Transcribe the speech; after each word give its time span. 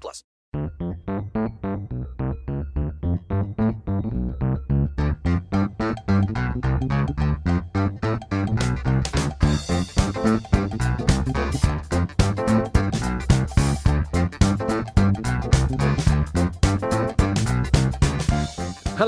plus. 0.00 0.24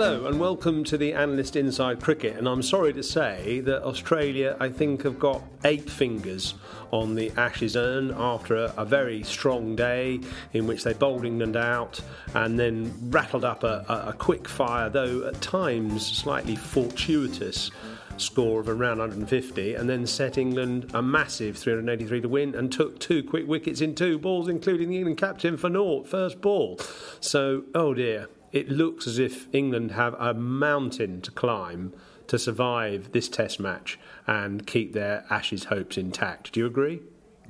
Hello 0.00 0.26
and 0.26 0.38
welcome 0.38 0.84
to 0.84 0.96
the 0.96 1.12
Analyst 1.12 1.56
Inside 1.56 2.00
Cricket. 2.00 2.36
And 2.36 2.48
I'm 2.48 2.62
sorry 2.62 2.92
to 2.92 3.02
say 3.02 3.58
that 3.62 3.82
Australia, 3.82 4.56
I 4.60 4.68
think, 4.68 5.02
have 5.02 5.18
got 5.18 5.42
eight 5.64 5.90
fingers 5.90 6.54
on 6.92 7.16
the 7.16 7.32
Ashes 7.32 7.76
urn 7.76 8.14
after 8.16 8.54
a, 8.54 8.74
a 8.76 8.84
very 8.84 9.24
strong 9.24 9.74
day 9.74 10.20
in 10.52 10.68
which 10.68 10.84
they 10.84 10.92
bowled 10.92 11.24
England 11.24 11.56
out 11.56 12.00
and 12.34 12.56
then 12.56 12.94
rattled 13.10 13.44
up 13.44 13.64
a, 13.64 13.84
a, 13.88 14.10
a 14.10 14.12
quick 14.12 14.46
fire, 14.46 14.88
though 14.88 15.26
at 15.26 15.40
times 15.40 16.06
slightly 16.06 16.54
fortuitous 16.54 17.72
score 18.18 18.60
of 18.60 18.68
around 18.68 18.98
150 18.98 19.74
and 19.74 19.90
then 19.90 20.06
set 20.06 20.38
England 20.38 20.92
a 20.94 21.02
massive 21.02 21.58
383 21.58 22.20
to 22.20 22.28
win 22.28 22.54
and 22.54 22.70
took 22.70 23.00
two 23.00 23.24
quick 23.24 23.48
wickets 23.48 23.80
in 23.80 23.96
two 23.96 24.16
balls, 24.16 24.46
including 24.46 24.90
the 24.90 24.96
England 24.96 25.18
captain 25.18 25.56
for 25.56 25.68
naught, 25.68 26.06
first 26.06 26.40
ball. 26.40 26.78
So, 27.18 27.64
oh 27.74 27.94
dear, 27.94 28.28
it 28.52 28.68
looks 28.68 29.06
as 29.06 29.18
if 29.18 29.52
England 29.54 29.92
have 29.92 30.14
a 30.14 30.34
mountain 30.34 31.20
to 31.22 31.30
climb 31.30 31.92
to 32.26 32.38
survive 32.38 33.12
this 33.12 33.28
test 33.28 33.58
match 33.58 33.98
and 34.26 34.66
keep 34.66 34.92
their 34.92 35.24
Ashes 35.30 35.64
hopes 35.64 35.96
intact. 35.96 36.52
Do 36.52 36.60
you 36.60 36.66
agree? 36.66 37.00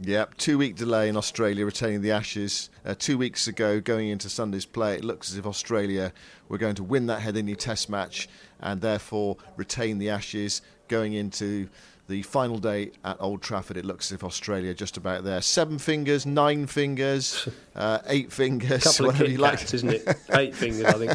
Yep, 0.00 0.36
two 0.36 0.58
week 0.58 0.76
delay 0.76 1.08
in 1.08 1.16
Australia 1.16 1.64
retaining 1.64 2.02
the 2.02 2.12
Ashes. 2.12 2.70
Uh, 2.84 2.94
two 2.96 3.18
weeks 3.18 3.48
ago, 3.48 3.80
going 3.80 4.08
into 4.08 4.28
Sunday's 4.28 4.64
play, 4.64 4.94
it 4.94 5.04
looks 5.04 5.30
as 5.32 5.36
if 5.36 5.44
Australia 5.44 6.12
were 6.48 6.58
going 6.58 6.76
to 6.76 6.84
win 6.84 7.06
that 7.06 7.20
Headingley 7.20 7.56
Test 7.56 7.90
match 7.90 8.28
and 8.60 8.80
therefore 8.80 9.36
retain 9.56 9.98
the 9.98 10.08
Ashes 10.08 10.62
going 10.86 11.14
into 11.14 11.68
the 12.08 12.22
final 12.22 12.58
day 12.58 12.90
at 13.04 13.16
Old 13.20 13.42
Trafford. 13.42 13.76
It 13.76 13.84
looks 13.84 14.10
as 14.10 14.16
if 14.16 14.24
Australia 14.24 14.74
just 14.74 14.96
about 14.96 15.24
there. 15.24 15.40
Seven 15.42 15.78
fingers, 15.78 16.26
nine 16.26 16.66
fingers, 16.66 17.48
uh, 17.76 17.98
eight 18.06 18.32
fingers. 18.32 18.84
Couple 18.84 19.06
whatever 19.06 19.24
of 19.24 19.30
Kit 19.30 19.40
like. 19.40 19.74
Isn't 19.74 19.90
it? 19.90 20.16
Eight 20.32 20.54
fingers, 20.54 20.84
I 20.84 20.92
think. 20.94 21.12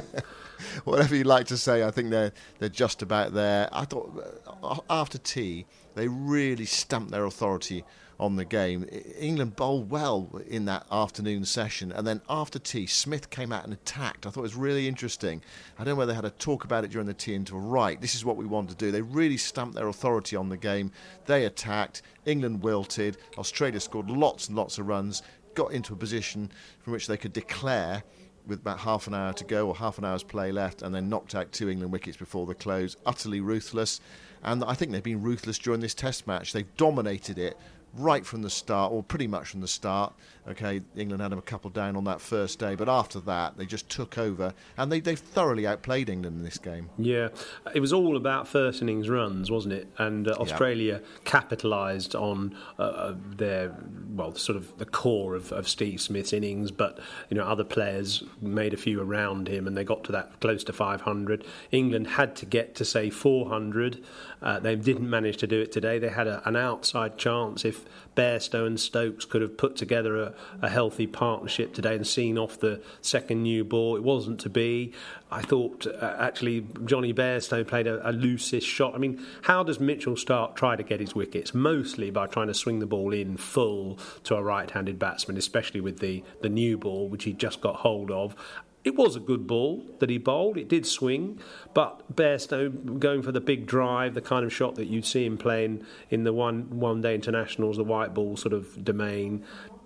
whatever 0.83 1.15
you 1.15 1.23
like 1.23 1.47
to 1.47 1.57
say, 1.57 1.83
I 1.83 1.91
think 1.91 2.11
they're 2.11 2.31
they're 2.59 2.69
just 2.69 3.01
about 3.01 3.33
there. 3.33 3.67
I 3.71 3.85
thought 3.85 4.37
uh, 4.63 4.77
after 4.89 5.17
tea 5.17 5.65
they 5.95 6.07
really 6.07 6.65
stamped 6.65 7.11
their 7.11 7.25
authority 7.25 7.83
on 8.23 8.37
the 8.37 8.45
game. 8.45 8.87
England 9.19 9.53
bowled 9.57 9.89
well 9.89 10.41
in 10.47 10.63
that 10.63 10.85
afternoon 10.89 11.43
session, 11.43 11.91
and 11.91 12.07
then 12.07 12.21
after 12.29 12.57
tea, 12.57 12.85
Smith 12.85 13.29
came 13.29 13.51
out 13.51 13.65
and 13.65 13.73
attacked. 13.73 14.25
I 14.25 14.29
thought 14.29 14.39
it 14.39 14.43
was 14.43 14.55
really 14.55 14.87
interesting. 14.87 15.41
I 15.77 15.83
don't 15.83 15.95
know 15.95 15.95
whether 15.97 16.13
they 16.13 16.15
had 16.15 16.23
a 16.23 16.29
talk 16.29 16.63
about 16.63 16.85
it 16.85 16.91
during 16.91 17.05
the 17.05 17.13
tea 17.13 17.35
until 17.35 17.59
right. 17.59 17.99
This 17.99 18.15
is 18.15 18.23
what 18.23 18.37
we 18.37 18.45
want 18.45 18.69
to 18.69 18.75
do. 18.75 18.91
They 18.91 19.01
really 19.01 19.35
stamped 19.35 19.75
their 19.75 19.89
authority 19.89 20.37
on 20.37 20.47
the 20.47 20.55
game. 20.55 20.89
They 21.25 21.43
attacked. 21.45 22.01
England 22.25 22.63
wilted. 22.63 23.17
Australia 23.37 23.81
scored 23.81 24.09
lots 24.09 24.47
and 24.47 24.55
lots 24.55 24.77
of 24.77 24.87
runs. 24.87 25.21
Got 25.53 25.73
into 25.73 25.91
a 25.91 25.97
position 25.97 26.49
from 26.79 26.93
which 26.93 27.07
they 27.07 27.17
could 27.17 27.33
declare 27.33 28.03
with 28.47 28.59
about 28.59 28.79
half 28.79 29.07
an 29.07 29.13
hour 29.13 29.33
to 29.33 29.43
go 29.43 29.67
or 29.67 29.75
half 29.75 29.97
an 29.97 30.05
hour's 30.05 30.23
play 30.23 30.51
left, 30.53 30.81
and 30.81 30.95
then 30.95 31.09
knocked 31.09 31.35
out 31.35 31.51
two 31.51 31.69
England 31.69 31.91
wickets 31.91 32.17
before 32.17 32.45
the 32.45 32.55
close. 32.55 32.95
Utterly 33.05 33.41
ruthless, 33.41 33.99
and 34.43 34.63
I 34.63 34.73
think 34.73 34.91
they've 34.91 35.03
been 35.03 35.21
ruthless 35.21 35.57
during 35.59 35.79
this 35.79 35.93
Test 35.93 36.25
match. 36.27 36.53
They've 36.53 36.75
dominated 36.77 37.37
it 37.37 37.57
right 37.95 38.25
from 38.25 38.41
the 38.41 38.49
start, 38.49 38.91
or 38.91 39.03
pretty 39.03 39.27
much 39.27 39.49
from 39.49 39.61
the 39.61 39.67
start. 39.67 40.13
Okay, 40.45 40.81
England 40.95 41.21
had 41.21 41.31
them 41.31 41.39
a 41.39 41.43
couple 41.43 41.69
down 41.69 41.95
on 41.95 42.03
that 42.03 42.19
first 42.19 42.59
day, 42.59 42.75
but 42.75 42.89
after 42.89 43.19
that 43.21 43.57
they 43.57 43.65
just 43.65 43.87
took 43.89 44.17
over, 44.17 44.53
and 44.77 44.91
they 44.91 44.99
they 44.99 45.15
thoroughly 45.15 45.65
outplayed 45.65 46.09
England 46.09 46.37
in 46.37 46.43
this 46.43 46.57
game. 46.57 46.89
Yeah, 46.97 47.29
it 47.73 47.79
was 47.79 47.93
all 47.93 48.17
about 48.17 48.47
first 48.47 48.81
innings 48.81 49.09
runs, 49.09 49.49
wasn't 49.49 49.73
it? 49.73 49.87
And 49.97 50.27
uh, 50.27 50.35
Australia 50.39 51.01
capitalised 51.23 52.13
on 52.15 52.55
uh, 52.77 52.81
uh, 52.81 53.15
their 53.37 53.73
well, 54.09 54.35
sort 54.35 54.57
of 54.57 54.77
the 54.77 54.85
core 54.85 55.35
of, 55.35 55.51
of 55.53 55.67
Steve 55.69 56.01
Smith's 56.01 56.33
innings, 56.33 56.71
but 56.71 56.99
you 57.29 57.37
know 57.37 57.45
other 57.45 57.63
players 57.63 58.23
made 58.41 58.73
a 58.73 58.77
few 58.77 59.01
around 59.01 59.47
him, 59.47 59.65
and 59.65 59.77
they 59.77 59.83
got 59.85 60.03
to 60.05 60.11
that 60.11 60.39
close 60.41 60.63
to 60.65 60.73
500. 60.73 61.45
England 61.71 62.07
had 62.07 62.35
to 62.37 62.45
get 62.45 62.75
to 62.75 62.85
say 62.85 63.09
400. 63.09 64.03
Uh, 64.41 64.59
they 64.59 64.75
didn't 64.75 65.09
manage 65.09 65.37
to 65.37 65.47
do 65.47 65.61
it 65.61 65.71
today. 65.71 65.99
They 65.99 66.09
had 66.09 66.27
a, 66.27 66.45
an 66.47 66.57
outside 66.57 67.17
chance 67.17 67.63
if 67.63 67.82
Bairstow 68.15 68.67
and 68.67 68.79
Stokes 68.79 69.25
could 69.25 69.41
have 69.41 69.57
put 69.57 69.75
together 69.75 70.21
a, 70.21 70.33
a 70.61 70.69
healthy 70.69 71.07
partnership 71.07 71.73
today 71.73 71.95
and 71.95 72.05
seen 72.05 72.37
off 72.37 72.59
the 72.59 72.81
second 73.01 73.43
new 73.43 73.63
ball. 73.63 73.95
It 73.95 74.03
wasn't 74.03 74.39
to 74.41 74.49
be. 74.49 74.93
I 75.31 75.41
thought 75.41 75.87
uh, 75.87 76.15
actually 76.19 76.67
Johnny 76.85 77.13
Bairstow 77.13 77.65
played 77.67 77.87
a, 77.87 78.07
a 78.07 78.11
loosest 78.11 78.67
shot. 78.67 78.93
I 78.93 78.99
mean, 78.99 79.19
how 79.43 79.63
does 79.63 79.79
Mitchell 79.79 80.15
Stark 80.15 80.55
try 80.55 80.75
to 80.75 80.83
get 80.83 80.99
his 80.99 81.15
wickets? 81.15 81.53
Mostly 81.53 82.11
by 82.11 82.27
trying 82.27 82.47
to 82.47 82.53
swing 82.53 82.79
the 82.79 82.85
ball 82.85 83.13
in 83.13 83.37
full 83.37 83.97
to 84.25 84.35
a 84.35 84.43
right-handed 84.43 84.99
batsman, 84.99 85.37
especially 85.37 85.81
with 85.81 85.99
the, 85.99 86.23
the 86.41 86.49
new 86.49 86.77
ball, 86.77 87.07
which 87.09 87.23
he 87.23 87.33
just 87.33 87.61
got 87.61 87.77
hold 87.77 88.11
of. 88.11 88.35
It 88.83 88.95
was 88.95 89.15
a 89.15 89.21
good 89.21 89.47
ball 89.47 89.85
that 89.99 90.09
he 90.09 90.17
bowled. 90.17 90.57
It 90.57 90.67
did 90.67 90.85
swing, 90.85 91.39
but 91.73 92.13
Bairstow 92.13 92.99
going 92.99 93.21
for 93.21 93.31
the 93.31 93.39
big 93.39 93.65
drive, 93.65 94.13
the 94.13 94.21
kind 94.21 94.45
of 94.45 94.53
shot 94.53 94.75
that 94.75 94.87
you'd 94.87 95.05
see 95.05 95.25
him 95.25 95.37
playing 95.37 95.85
in 96.09 96.25
the 96.25 96.33
one 96.33 96.79
one 96.79 97.01
day 97.01 97.15
internationals, 97.15 97.77
the 97.77 97.83
white 97.83 98.13
ball 98.13 98.35
sort 98.35 98.53
of 98.53 98.83
domain. 98.83 99.43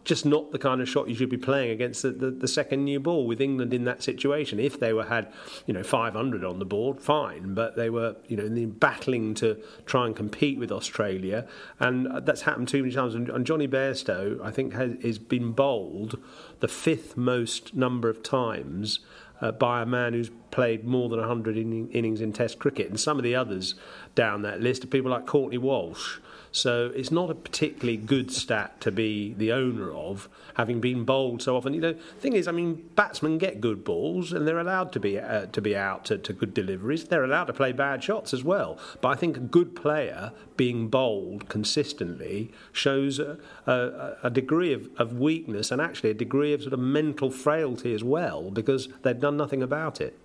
Just 0.07 0.25
not 0.25 0.51
the 0.53 0.57
kind 0.57 0.79
of 0.79 0.87
shot 0.87 1.09
you 1.09 1.15
should 1.15 1.29
be 1.29 1.37
playing 1.37 1.69
against 1.69 2.01
the, 2.01 2.11
the, 2.11 2.31
the 2.31 2.47
second 2.47 2.85
new 2.85 2.97
ball 2.97 3.27
with 3.27 3.41
England 3.41 3.73
in 3.73 3.83
that 3.83 4.01
situation. 4.01 4.57
If 4.57 4.79
they 4.79 4.93
were 4.93 5.03
had, 5.03 5.33
you 5.65 5.73
know, 5.73 5.83
500 5.83 6.45
on 6.45 6.59
the 6.59 6.65
board, 6.65 7.01
fine, 7.01 7.53
but 7.53 7.75
they 7.75 7.89
were, 7.89 8.15
you 8.29 8.37
know, 8.37 8.67
battling 8.67 9.33
to 9.35 9.61
try 9.85 10.05
and 10.05 10.15
compete 10.15 10.57
with 10.57 10.71
Australia, 10.71 11.45
and 11.81 12.07
that's 12.25 12.43
happened 12.43 12.69
too 12.69 12.83
many 12.83 12.93
times. 12.93 13.15
And, 13.15 13.45
Johnny 13.45 13.67
Bairstow, 13.67 14.41
I 14.41 14.51
think, 14.51 14.73
has, 14.73 14.93
has 15.03 15.19
been 15.19 15.51
bowled 15.51 16.17
the 16.61 16.69
fifth 16.69 17.17
most 17.17 17.75
number 17.75 18.09
of 18.09 18.23
times 18.23 18.99
uh, 19.41 19.51
by 19.51 19.81
a 19.81 19.85
man 19.85 20.13
who's 20.13 20.31
played 20.51 20.85
more 20.85 21.09
than 21.09 21.19
100 21.19 21.57
in- 21.57 21.89
innings 21.89 22.21
in 22.21 22.33
Test 22.33 22.59
cricket. 22.59 22.89
And 22.89 22.99
some 22.99 23.17
of 23.17 23.23
the 23.23 23.35
others 23.35 23.75
down 24.15 24.41
that 24.43 24.61
list 24.61 24.83
are 24.83 24.87
people 24.87 25.11
like 25.11 25.25
Courtney 25.25 25.57
Walsh. 25.57 26.19
So 26.57 26.91
it's 26.95 27.11
not 27.11 27.29
a 27.29 27.35
particularly 27.35 27.97
good 27.97 28.31
stat 28.31 28.81
to 28.81 28.91
be 28.91 29.33
the 29.33 29.51
owner 29.51 29.93
of, 29.93 30.27
having 30.55 30.81
been 30.81 31.03
bowled 31.03 31.41
so 31.41 31.55
often. 31.55 31.73
You 31.73 31.81
know, 31.81 31.93
thing 32.19 32.33
is, 32.33 32.47
I 32.47 32.51
mean, 32.51 32.89
batsmen 32.95 33.37
get 33.37 33.61
good 33.61 33.83
balls 33.83 34.33
and 34.33 34.47
they're 34.47 34.59
allowed 34.59 34.91
to 34.93 34.99
be 34.99 35.19
uh, 35.19 35.45
to 35.47 35.61
be 35.61 35.75
out 35.75 36.05
to, 36.05 36.17
to 36.17 36.33
good 36.33 36.53
deliveries. 36.53 37.05
They're 37.05 37.23
allowed 37.23 37.45
to 37.45 37.53
play 37.53 37.71
bad 37.71 38.03
shots 38.03 38.33
as 38.33 38.43
well. 38.43 38.79
But 39.01 39.09
I 39.09 39.15
think 39.15 39.37
a 39.37 39.41
good 39.41 39.75
player 39.75 40.31
being 40.55 40.87
bowled 40.87 41.47
consistently 41.47 42.51
shows 42.71 43.19
a, 43.19 43.37
a, 43.67 44.17
a 44.23 44.29
degree 44.29 44.73
of, 44.73 44.89
of 44.97 45.19
weakness 45.19 45.71
and 45.71 45.79
actually 45.79 46.09
a 46.09 46.15
degree 46.15 46.53
of 46.53 46.61
sort 46.61 46.73
of 46.73 46.79
mental 46.79 47.29
frailty 47.29 47.93
as 47.93 48.03
well 48.03 48.49
because 48.49 48.89
they've 49.03 49.19
done 49.19 49.37
nothing 49.37 49.61
about 49.61 50.01
it. 50.01 50.17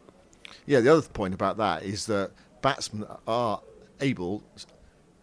Yeah, 0.64 0.81
the 0.81 0.93
other 0.93 1.06
point 1.08 1.34
about 1.34 1.58
that 1.58 1.82
is 1.82 2.06
that 2.06 2.31
batsmen 2.62 3.06
are 3.26 3.61
able 4.00 4.43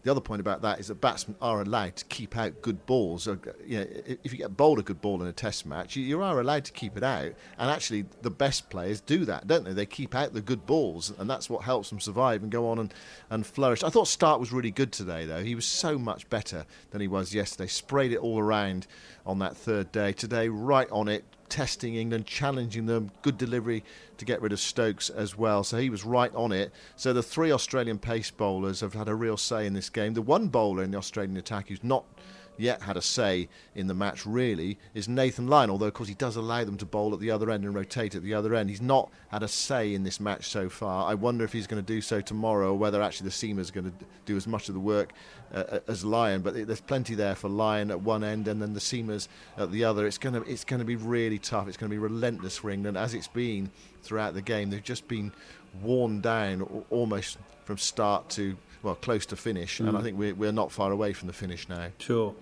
the 0.09 0.13
other 0.13 0.21
point 0.21 0.41
about 0.41 0.63
that 0.63 0.79
is 0.79 0.87
that 0.87 0.99
batsmen 0.99 1.37
are 1.39 1.61
allowed 1.61 1.95
to 1.95 2.03
keep 2.05 2.35
out 2.35 2.63
good 2.63 2.83
balls. 2.87 3.27
Uh, 3.27 3.35
you 3.63 3.77
know, 3.77 3.85
if 4.23 4.31
you 4.31 4.39
get 4.39 4.57
bowled 4.57 4.79
a 4.79 4.81
good 4.81 5.01
ball 5.01 5.21
in 5.21 5.27
a 5.27 5.31
test 5.31 5.67
match, 5.67 5.95
you 5.95 6.19
are 6.23 6.39
allowed 6.39 6.65
to 6.65 6.71
keep 6.71 6.97
it 6.97 7.03
out. 7.03 7.31
And 7.59 7.69
actually, 7.69 8.05
the 8.23 8.31
best 8.31 8.71
players 8.71 9.01
do 9.01 9.23
that, 9.25 9.45
don't 9.45 9.65
they? 9.65 9.73
They 9.73 9.85
keep 9.85 10.15
out 10.15 10.33
the 10.33 10.41
good 10.41 10.65
balls, 10.65 11.13
and 11.19 11.29
that's 11.29 11.47
what 11.47 11.63
helps 11.63 11.91
them 11.91 11.99
survive 11.99 12.41
and 12.41 12.51
go 12.51 12.67
on 12.69 12.79
and, 12.79 12.91
and 13.29 13.45
flourish. 13.45 13.83
I 13.83 13.89
thought 13.89 14.07
Stark 14.07 14.39
was 14.39 14.51
really 14.51 14.71
good 14.71 14.91
today, 14.91 15.27
though. 15.27 15.43
He 15.43 15.53
was 15.53 15.65
so 15.65 15.99
much 15.99 16.27
better 16.27 16.65
than 16.89 17.01
he 17.01 17.07
was 17.07 17.35
yesterday. 17.35 17.67
Sprayed 17.67 18.11
it 18.11 18.17
all 18.17 18.39
around 18.39 18.87
on 19.27 19.37
that 19.39 19.55
third 19.55 19.91
day. 19.91 20.11
Today, 20.13 20.49
right 20.49 20.89
on 20.89 21.07
it, 21.07 21.23
testing 21.49 21.95
England, 21.95 22.25
challenging 22.25 22.85
them, 22.85 23.11
good 23.21 23.37
delivery 23.37 23.83
to 24.17 24.25
get 24.25 24.41
rid 24.41 24.53
of 24.53 24.59
Stokes 24.59 25.09
as 25.09 25.37
well. 25.37 25.63
So 25.63 25.77
he 25.77 25.89
was 25.89 26.05
right 26.05 26.33
on 26.35 26.51
it. 26.51 26.71
So 26.95 27.13
the 27.13 27.23
three 27.23 27.51
Australian 27.51 27.97
pace 27.97 28.31
bowlers 28.31 28.81
have 28.81 28.93
had 28.93 29.07
a 29.07 29.15
real 29.15 29.37
say 29.37 29.65
in 29.65 29.73
this 29.73 29.89
game. 29.89 30.13
The 30.13 30.21
one 30.21 30.47
bowler 30.47 30.83
in 30.83 30.91
the 30.91 30.97
Australian 30.97 31.37
attack 31.37 31.69
who's 31.69 31.83
not 31.83 32.05
yet 32.59 32.81
had 32.81 32.97
a 32.97 33.01
say 33.01 33.47
in 33.75 33.87
the 33.87 33.93
match 33.93 34.25
really 34.25 34.77
is 34.93 35.07
Nathan 35.07 35.47
Lyon, 35.47 35.69
although 35.69 35.87
of 35.87 35.93
course 35.93 36.09
he 36.09 36.15
does 36.15 36.35
allow 36.35 36.63
them 36.63 36.77
to 36.77 36.85
bowl 36.85 37.13
at 37.13 37.19
the 37.19 37.31
other 37.31 37.49
end 37.49 37.63
and 37.63 37.73
rotate 37.73 38.15
at 38.15 38.23
the 38.23 38.33
other 38.33 38.53
end. 38.55 38.69
He's 38.69 38.81
not 38.81 39.09
had 39.29 39.43
a 39.43 39.47
say 39.47 39.93
in 39.93 40.03
this 40.03 40.19
match 40.19 40.49
so 40.49 40.69
far. 40.69 41.09
I 41.09 41.13
wonder 41.13 41.43
if 41.43 41.53
he's 41.53 41.67
going 41.67 41.81
to 41.81 41.87
do 41.87 42.01
so 42.01 42.21
tomorrow 42.21 42.71
or 42.71 42.77
whether 42.77 43.01
actually 43.01 43.29
the 43.29 43.35
seamers 43.35 43.69
are 43.69 43.81
going 43.81 43.91
to 43.91 44.05
do 44.25 44.35
as 44.35 44.47
much 44.47 44.67
of 44.67 44.73
the 44.73 44.79
work 44.79 45.13
uh, 45.53 45.79
as 45.87 46.03
Lyon. 46.03 46.41
But 46.41 46.67
there's 46.67 46.81
plenty 46.81 47.15
there 47.15 47.35
for 47.35 47.49
Lyon 47.49 47.91
at 47.91 48.01
one 48.01 48.23
end 48.23 48.47
and 48.47 48.61
then 48.61 48.73
the 48.73 48.79
seamers 48.79 49.27
at 49.57 49.71
the 49.71 49.83
other. 49.83 50.05
It's 50.05 50.17
going 50.17 50.35
to 50.35 50.49
it's 50.49 50.63
going 50.63 50.79
to 50.79 50.85
be 50.85 50.95
really 50.95 51.39
tough. 51.39 51.67
It's 51.67 51.77
going 51.77 51.89
to 51.89 51.93
be 51.93 51.99
relentless 51.99 52.57
for 52.57 52.69
England 52.69 52.97
as 52.97 53.13
it's 53.13 53.27
been 53.27 53.71
throughout 54.03 54.33
the 54.33 54.41
game. 54.41 54.69
They've 54.69 54.83
just 54.83 55.07
been 55.07 55.31
worn 55.81 56.21
down 56.21 56.85
almost 56.89 57.37
from 57.65 57.77
start 57.77 58.29
to 58.31 58.57
well, 58.83 58.95
close 58.95 59.25
to 59.27 59.35
finish, 59.35 59.77
mm. 59.79 59.87
and 59.87 59.97
I 59.97 60.01
mm. 60.01 60.03
think 60.03 60.17
we're, 60.17 60.35
we're 60.35 60.51
not 60.51 60.71
far 60.71 60.91
away 60.91 61.13
from 61.13 61.27
the 61.27 61.33
finish 61.33 61.67
now. 61.69 61.87
Sure. 61.99 62.35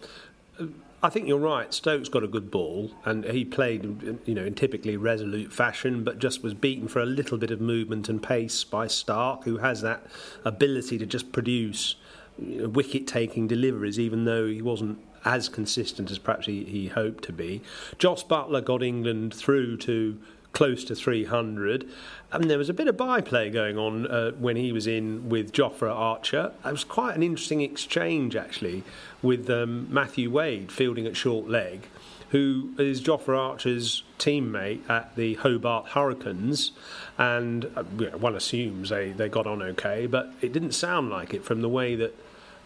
I 1.01 1.10
think 1.10 1.28
you're 1.28 1.38
right. 1.38 1.72
Stokes 1.72 2.10
got 2.10 2.24
a 2.24 2.28
good 2.28 2.50
ball, 2.50 2.92
and 3.06 3.24
he 3.25 3.45
played, 3.45 4.19
you 4.25 4.34
know, 4.34 4.44
in 4.44 4.56
typically 4.56 4.98
resolute 4.98 5.54
fashion, 5.54 6.04
but 6.04 6.18
just 6.18 6.42
was 6.42 6.56
beaten 6.56 6.88
for 6.88 7.00
a 7.00 7.06
little 7.06 7.38
bit 7.38 7.51
of 7.51 7.62
movement 7.62 8.10
and 8.10 8.22
pace 8.22 8.63
by 8.63 8.88
Stark, 8.88 9.44
who 9.44 9.57
has 9.57 9.81
that 9.81 10.07
ability 10.44 10.98
to 10.98 11.06
just 11.06 11.31
produce 11.31 11.95
you 12.40 12.63
know, 12.63 12.69
wicket-taking 12.69 13.48
deliveries, 13.48 14.00
even 14.00 14.25
though 14.25 14.48
he 14.48 14.62
wasn't 14.62 15.00
as 15.24 15.50
consistent 15.50 16.10
as 16.10 16.18
perhaps 16.18 16.48
he, 16.48 16.63
he 16.63 16.88
hoped 16.88 17.24
to 17.25 17.33
be. 17.33 17.62
Jos 18.00 18.24
Buttler 18.24 18.63
got 18.63 18.81
England 18.81 19.33
through 19.36 19.78
to 19.78 20.19
close 20.57 20.83
to 20.83 20.95
300. 20.95 21.88
And 22.31 22.50
there 22.50 22.57
was 22.57 22.68
a 22.68 22.74
bit 22.74 22.88
of 22.88 22.98
byplay 22.98 23.51
going 23.51 23.77
on 23.77 24.07
uh, 24.07 24.31
when 24.31 24.56
he 24.56 24.71
was 24.71 24.88
in 24.88 25.30
with 25.30 25.51
Jofra 25.51 25.94
Archer. 25.94 26.51
It 26.65 26.71
was 26.71 26.83
quite 26.83 27.15
an 27.15 27.21
interesting 27.21 27.62
exchange, 27.62 28.36
actually, 28.36 28.83
with 29.21 29.48
um, 29.51 29.86
Matthew 29.94 30.31
Wade 30.31 30.71
fielding 30.71 31.06
at 31.06 31.15
short 31.15 31.48
leg, 31.48 31.88
who 32.31 32.71
is 32.80 33.04
Jofra 33.04 33.38
Archer's 33.38 34.01
teammate 34.18 34.89
at 34.89 35.15
the 35.15 35.36
Hobart 35.36 35.89
Hurricanes. 35.89 36.71
And 37.19 37.65
uh, 37.75 37.83
one 38.18 38.36
assumes 38.36 38.89
they, 38.89 39.12
they 39.12 39.30
got 39.30 39.45
on 39.45 39.62
okay, 39.62 40.07
but 40.07 40.33
it 40.42 40.54
didn't 40.54 40.71
sound 40.71 41.12
like 41.12 41.36
it 41.36 41.45
from 41.45 41.62
the 41.62 41.69
way 41.69 41.94
that 41.98 42.15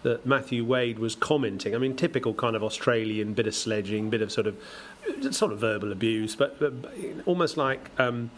that 0.03 0.25
Matthew 0.25 0.65
Wade 0.65 0.99
was 0.99 1.15
commenting. 1.15 1.75
I 1.75 1.77
mean, 1.77 1.95
typical 1.95 2.33
kind 2.33 2.55
of 2.55 2.63
Australian 2.63 3.33
bit 3.33 3.47
of 3.47 3.55
sledging, 3.55 4.09
bit 4.09 4.21
of 4.21 4.31
sort 4.31 4.47
of 4.47 4.57
sort 5.31 5.51
of 5.51 5.59
verbal 5.59 5.91
abuse, 5.91 6.35
but, 6.35 6.59
but 6.59 6.73
almost 7.25 7.57
like 7.57 7.89
um, 7.99 8.31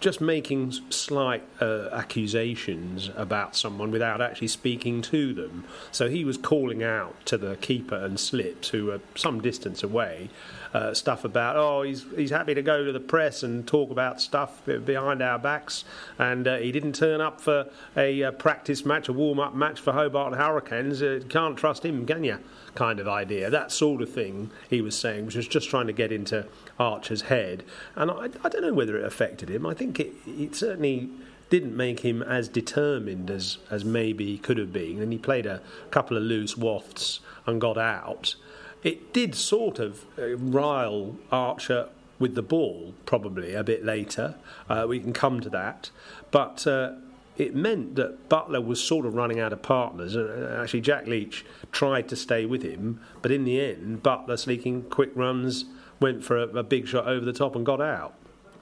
just 0.00 0.20
making 0.20 0.72
slight 0.90 1.44
uh, 1.60 1.88
accusations 1.92 3.10
about 3.16 3.54
someone 3.54 3.90
without 3.90 4.20
actually 4.20 4.48
speaking 4.48 5.00
to 5.02 5.32
them. 5.32 5.64
So 5.92 6.08
he 6.08 6.24
was 6.24 6.36
calling 6.36 6.82
out 6.82 7.14
to 7.26 7.38
the 7.38 7.56
keeper 7.56 7.96
and 7.96 8.18
slips, 8.18 8.70
who 8.70 8.86
were 8.86 9.00
some 9.14 9.40
distance 9.40 9.82
away, 9.82 10.28
uh, 10.74 10.94
stuff 10.94 11.24
about 11.24 11.56
oh 11.56 11.82
he's 11.82 12.04
he's 12.16 12.30
happy 12.30 12.54
to 12.54 12.62
go 12.62 12.84
to 12.84 12.92
the 12.92 13.00
press 13.00 13.42
and 13.42 13.66
talk 13.66 13.90
about 13.90 14.20
stuff 14.20 14.64
behind 14.64 15.22
our 15.22 15.38
backs, 15.38 15.84
and 16.18 16.46
uh, 16.46 16.56
he 16.56 16.72
didn't 16.72 16.94
turn 16.94 17.20
up 17.20 17.40
for 17.40 17.66
a 17.96 18.22
uh, 18.22 18.30
practice 18.32 18.84
match, 18.84 19.08
a 19.08 19.12
warm 19.12 19.38
up 19.38 19.54
match 19.54 19.80
for 19.80 19.92
Hobart 19.92 20.34
Hurricanes. 20.34 21.02
Uh, 21.02 21.20
can't 21.28 21.56
trust 21.56 21.84
him, 21.84 22.06
can 22.06 22.24
you? 22.24 22.38
Kind 22.74 23.00
of 23.00 23.08
idea, 23.08 23.50
that 23.50 23.70
sort 23.70 24.00
of 24.00 24.10
thing 24.10 24.50
he 24.70 24.80
was 24.80 24.98
saying, 24.98 25.26
which 25.26 25.36
was 25.36 25.46
just 25.46 25.68
trying 25.68 25.86
to 25.88 25.92
get 25.92 26.10
into 26.10 26.46
Archer's 26.78 27.22
head, 27.22 27.64
and 27.96 28.10
I, 28.10 28.30
I 28.42 28.48
don't 28.48 28.62
know 28.62 28.72
whether 28.72 28.96
it 28.96 29.04
affected 29.04 29.50
him. 29.50 29.66
I 29.66 29.74
think 29.74 30.00
it, 30.00 30.12
it 30.26 30.54
certainly 30.54 31.10
didn't 31.52 31.76
make 31.76 32.00
him 32.00 32.22
as 32.22 32.48
determined 32.48 33.30
as, 33.30 33.58
as 33.70 33.84
maybe 33.84 34.24
he 34.24 34.38
could 34.38 34.56
have 34.56 34.72
been. 34.72 35.02
And 35.02 35.12
he 35.12 35.18
played 35.18 35.44
a 35.44 35.60
couple 35.90 36.16
of 36.16 36.22
loose 36.22 36.56
wafts 36.56 37.20
and 37.44 37.60
got 37.60 37.76
out. 37.76 38.36
It 38.82 39.12
did 39.12 39.34
sort 39.34 39.78
of 39.78 40.06
uh, 40.18 40.36
rile 40.36 41.16
Archer 41.30 41.88
with 42.18 42.34
the 42.34 42.42
ball, 42.42 42.94
probably 43.06 43.54
a 43.54 43.64
bit 43.64 43.84
later. 43.84 44.36
Uh, 44.68 44.86
we 44.88 45.00
can 45.00 45.12
come 45.12 45.40
to 45.40 45.50
that. 45.50 45.90
But 46.30 46.66
uh, 46.66 46.92
it 47.36 47.54
meant 47.54 47.96
that 47.96 48.28
Buttler 48.28 48.64
was 48.64 48.82
sort 48.82 49.06
of 49.06 49.14
running 49.14 49.40
out 49.40 49.52
of 49.52 49.62
partners. 49.62 50.16
Uh, 50.16 50.58
actually, 50.60 50.82
Jack 50.82 51.06
Leach 51.06 51.44
tried 51.70 52.08
to 52.08 52.16
stay 52.16 52.44
with 52.44 52.62
him, 52.62 53.00
but 53.22 53.30
in 53.30 53.44
the 53.44 53.60
end, 53.60 54.02
Buttler 54.02 54.38
sneaking 54.38 54.82
quick 54.84 55.10
runs, 55.14 55.64
went 56.00 56.24
for 56.24 56.36
a, 56.36 56.46
a 56.48 56.62
big 56.62 56.86
shot 56.86 57.06
over 57.06 57.24
the 57.24 57.32
top 57.32 57.56
and 57.56 57.64
got 57.64 57.80
out. 57.80 58.14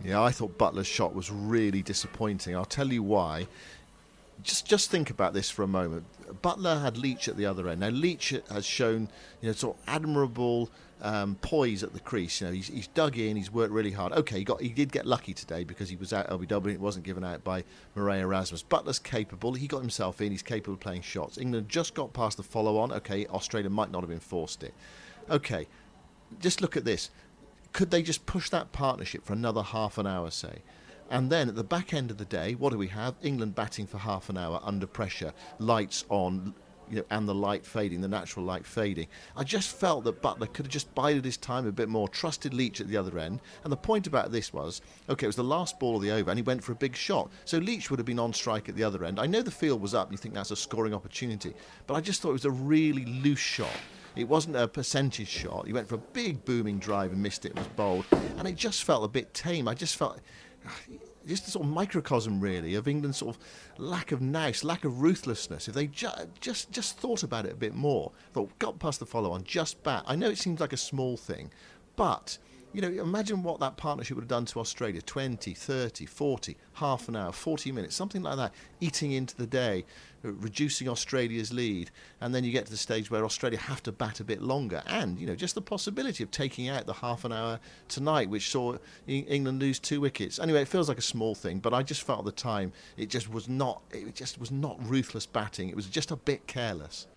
Yeah, 0.02 0.22
I 0.22 0.30
thought 0.30 0.56
Buttler's 0.56 0.86
shot 0.86 1.14
was 1.14 1.30
really 1.30 1.82
disappointing. 1.82 2.56
I'll 2.56 2.64
tell 2.64 2.90
you 2.90 3.02
why. 3.02 3.46
Just 4.42 4.66
just 4.66 4.90
think 4.90 5.10
about 5.10 5.32
this 5.34 5.50
for 5.50 5.62
a 5.62 5.68
moment. 5.68 6.04
Buttler 6.42 6.80
had 6.82 6.96
Leach 6.96 7.28
at 7.28 7.36
the 7.36 7.46
other 7.46 7.68
end. 7.68 7.80
Now 7.80 7.88
Leach 7.88 8.34
has 8.50 8.64
shown 8.64 9.08
you 9.40 9.48
know 9.48 9.52
sort 9.52 9.76
of 9.76 9.82
admirable 9.88 10.70
um, 11.02 11.36
poise 11.42 11.82
at 11.82 11.92
the 11.92 12.00
crease. 12.00 12.40
You 12.40 12.46
know 12.46 12.52
he's, 12.52 12.68
he's 12.68 12.86
dug 12.88 13.18
in, 13.18 13.36
he's 13.36 13.50
worked 13.50 13.72
really 13.72 13.90
hard. 13.90 14.12
Okay, 14.12 14.38
he 14.38 14.44
got 14.44 14.60
he 14.60 14.68
did 14.68 14.92
get 14.92 15.06
lucky 15.06 15.34
today 15.34 15.64
because 15.64 15.88
he 15.88 15.96
was 15.96 16.12
out 16.12 16.28
LBW 16.28 16.72
it 16.72 16.80
wasn't 16.80 17.04
given 17.04 17.24
out 17.24 17.42
by 17.42 17.64
Marais 17.94 18.20
Erasmus. 18.20 18.62
Buttler's 18.62 18.98
capable. 18.98 19.54
He 19.54 19.66
got 19.66 19.80
himself 19.80 20.20
in. 20.20 20.30
He's 20.30 20.42
capable 20.42 20.74
of 20.74 20.80
playing 20.80 21.02
shots. 21.02 21.38
England 21.38 21.68
just 21.68 21.94
got 21.94 22.12
past 22.12 22.36
the 22.36 22.42
follow 22.42 22.78
on. 22.78 22.92
Okay, 22.92 23.26
Australia 23.26 23.70
might 23.70 23.90
not 23.90 24.02
have 24.02 24.10
enforced 24.10 24.62
it. 24.62 24.74
Okay, 25.28 25.66
just 26.40 26.60
look 26.60 26.76
at 26.76 26.84
this 26.84 27.10
could 27.72 27.90
they 27.90 28.02
just 28.02 28.26
push 28.26 28.50
that 28.50 28.72
partnership 28.72 29.24
for 29.24 29.32
another 29.32 29.62
half 29.62 29.98
an 29.98 30.06
hour, 30.06 30.30
say? 30.30 30.62
And 31.10 31.28
then 31.28 31.48
at 31.48 31.56
the 31.56 31.64
back 31.64 31.92
end 31.92 32.10
of 32.10 32.18
the 32.18 32.24
day, 32.24 32.54
what 32.54 32.70
do 32.70 32.78
we 32.78 32.88
have? 32.88 33.16
England 33.22 33.54
batting 33.56 33.86
for 33.86 33.98
half 33.98 34.28
an 34.30 34.38
hour 34.38 34.60
under 34.62 34.86
pressure, 34.86 35.32
lights 35.58 36.04
on, 36.08 36.54
you 36.88 36.96
know, 36.96 37.04
and 37.10 37.28
the 37.28 37.34
light 37.34 37.66
fading, 37.66 38.00
the 38.00 38.08
natural 38.08 38.44
light 38.44 38.64
fading. 38.64 39.08
I 39.36 39.44
just 39.44 39.76
felt 39.76 40.04
that 40.04 40.22
Buttler 40.22 40.52
could 40.52 40.66
have 40.66 40.72
just 40.72 40.92
bided 40.94 41.24
his 41.24 41.36
time 41.36 41.66
a 41.66 41.72
bit 41.72 41.88
more, 41.88 42.08
trusted 42.08 42.54
Leach 42.54 42.80
at 42.80 42.88
the 42.88 42.96
other 42.96 43.18
end. 43.18 43.40
And 43.64 43.72
the 43.72 43.76
point 43.76 44.06
about 44.06 44.32
this 44.32 44.52
was, 44.52 44.82
okay, 45.08 45.26
it 45.26 45.28
was 45.28 45.36
the 45.36 45.44
last 45.44 45.78
ball 45.78 45.96
of 45.96 46.02
the 46.02 46.10
over, 46.12 46.30
and 46.30 46.38
he 46.38 46.42
went 46.42 46.62
for 46.62 46.72
a 46.72 46.76
big 46.76 46.96
shot. 46.96 47.30
So 47.44 47.58
Leach 47.58 47.90
would 47.90 47.98
have 47.98 48.06
been 48.06 48.18
on 48.18 48.32
strike 48.32 48.68
at 48.68 48.76
the 48.76 48.84
other 48.84 49.04
end. 49.04 49.18
I 49.18 49.26
know 49.26 49.42
the 49.42 49.50
field 49.50 49.80
was 49.80 49.94
up, 49.94 50.08
and 50.08 50.12
you 50.12 50.18
think 50.18 50.34
that's 50.34 50.52
a 50.52 50.56
scoring 50.56 50.94
opportunity, 50.94 51.54
but 51.86 51.94
I 51.94 52.00
just 52.00 52.22
thought 52.22 52.30
it 52.30 52.34
was 52.34 52.44
a 52.44 52.50
really 52.50 53.04
loose 53.04 53.38
shot. 53.38 53.76
It 54.16 54.28
wasn't 54.28 54.56
a 54.56 54.66
percentage 54.66 55.28
shot. 55.28 55.66
He 55.66 55.72
went 55.72 55.88
for 55.88 55.94
a 55.94 55.98
big 55.98 56.44
booming 56.44 56.80
drive 56.80 57.12
and 57.12 57.22
missed 57.22 57.46
it. 57.46 57.50
It 57.50 57.58
was 57.58 57.68
bowled, 57.68 58.04
and 58.38 58.48
it 58.48 58.56
just 58.56 58.82
felt 58.82 59.04
a 59.04 59.08
bit 59.08 59.32
tame. 59.34 59.68
I 59.68 59.74
just 59.74 59.96
felt 59.96 60.18
just 61.26 61.46
a 61.46 61.50
sort 61.50 61.66
of 61.66 61.72
microcosm, 61.72 62.40
really, 62.40 62.74
of 62.74 62.88
England's 62.88 63.18
sort 63.18 63.36
of 63.36 63.42
lack 63.78 64.12
of 64.12 64.20
nous, 64.20 64.64
lack 64.64 64.84
of 64.84 65.00
ruthlessness. 65.00 65.68
If 65.68 65.74
they 65.74 65.86
ju- 65.86 66.08
just 66.40 66.70
just 66.72 66.98
thought 66.98 67.22
about 67.22 67.46
it 67.46 67.52
a 67.52 67.56
bit 67.56 67.74
more, 67.74 68.12
thought 68.32 68.58
got 68.58 68.78
past 68.78 69.00
the 69.00 69.06
follow 69.06 69.32
on, 69.32 69.44
just 69.44 69.82
bat. 69.82 70.04
I 70.06 70.16
know 70.16 70.28
it 70.28 70.38
seems 70.38 70.60
like 70.60 70.72
a 70.72 70.78
small 70.78 71.16
thing, 71.16 71.50
but 71.96 72.38
you 72.72 72.80
know, 72.80 72.88
imagine 73.02 73.42
what 73.42 73.58
that 73.60 73.76
partnership 73.76 74.16
would 74.16 74.22
have 74.22 74.28
done 74.28 74.44
to 74.46 74.60
Australia 74.60 75.02
20, 75.02 75.54
30, 75.54 76.06
40, 76.06 76.56
half 76.74 77.08
an 77.08 77.16
hour, 77.16 77.32
40 77.32 77.72
minutes, 77.72 77.96
something 77.96 78.22
like 78.22 78.36
that, 78.36 78.52
eating 78.80 79.12
into 79.12 79.36
the 79.36 79.46
day, 79.46 79.84
uh, 80.24 80.32
reducing 80.32 80.88
Australia's 80.88 81.52
lead. 81.52 81.90
And 82.20 82.34
then 82.34 82.44
you 82.44 82.52
get 82.52 82.66
to 82.66 82.70
the 82.70 82.78
stage 82.78 83.10
where 83.10 83.24
Australia 83.24 83.58
have 83.58 83.82
to 83.84 83.92
bat 83.92 84.20
a 84.20 84.24
bit 84.24 84.40
longer. 84.40 84.82
And, 84.86 85.18
you 85.18 85.26
know, 85.26 85.34
just 85.34 85.56
the 85.56 85.62
possibility 85.62 86.22
of 86.22 86.30
taking 86.30 86.68
out 86.68 86.86
the 86.86 86.92
half 86.92 87.24
an 87.24 87.32
hour 87.32 87.58
tonight, 87.88 88.30
which 88.30 88.50
saw 88.50 88.76
England 89.06 89.58
lose 89.58 89.80
two 89.80 90.00
wickets. 90.00 90.38
Anyway, 90.38 90.62
it 90.62 90.68
feels 90.68 90.88
like 90.88 90.98
a 90.98 91.02
small 91.02 91.34
thing, 91.34 91.58
but 91.58 91.74
I 91.74 91.82
just 91.82 92.02
felt 92.02 92.20
at 92.20 92.24
the 92.24 92.32
time 92.32 92.72
it 92.96 93.08
just 93.08 93.30
was 93.30 93.48
not, 93.48 93.82
it 93.90 94.14
just 94.14 94.38
was 94.38 94.52
not 94.52 94.78
ruthless 94.88 95.26
batting. 95.26 95.68
It 95.68 95.76
was 95.76 95.86
just 95.86 96.10
a 96.10 96.16
bit 96.16 96.46
careless. 96.46 97.08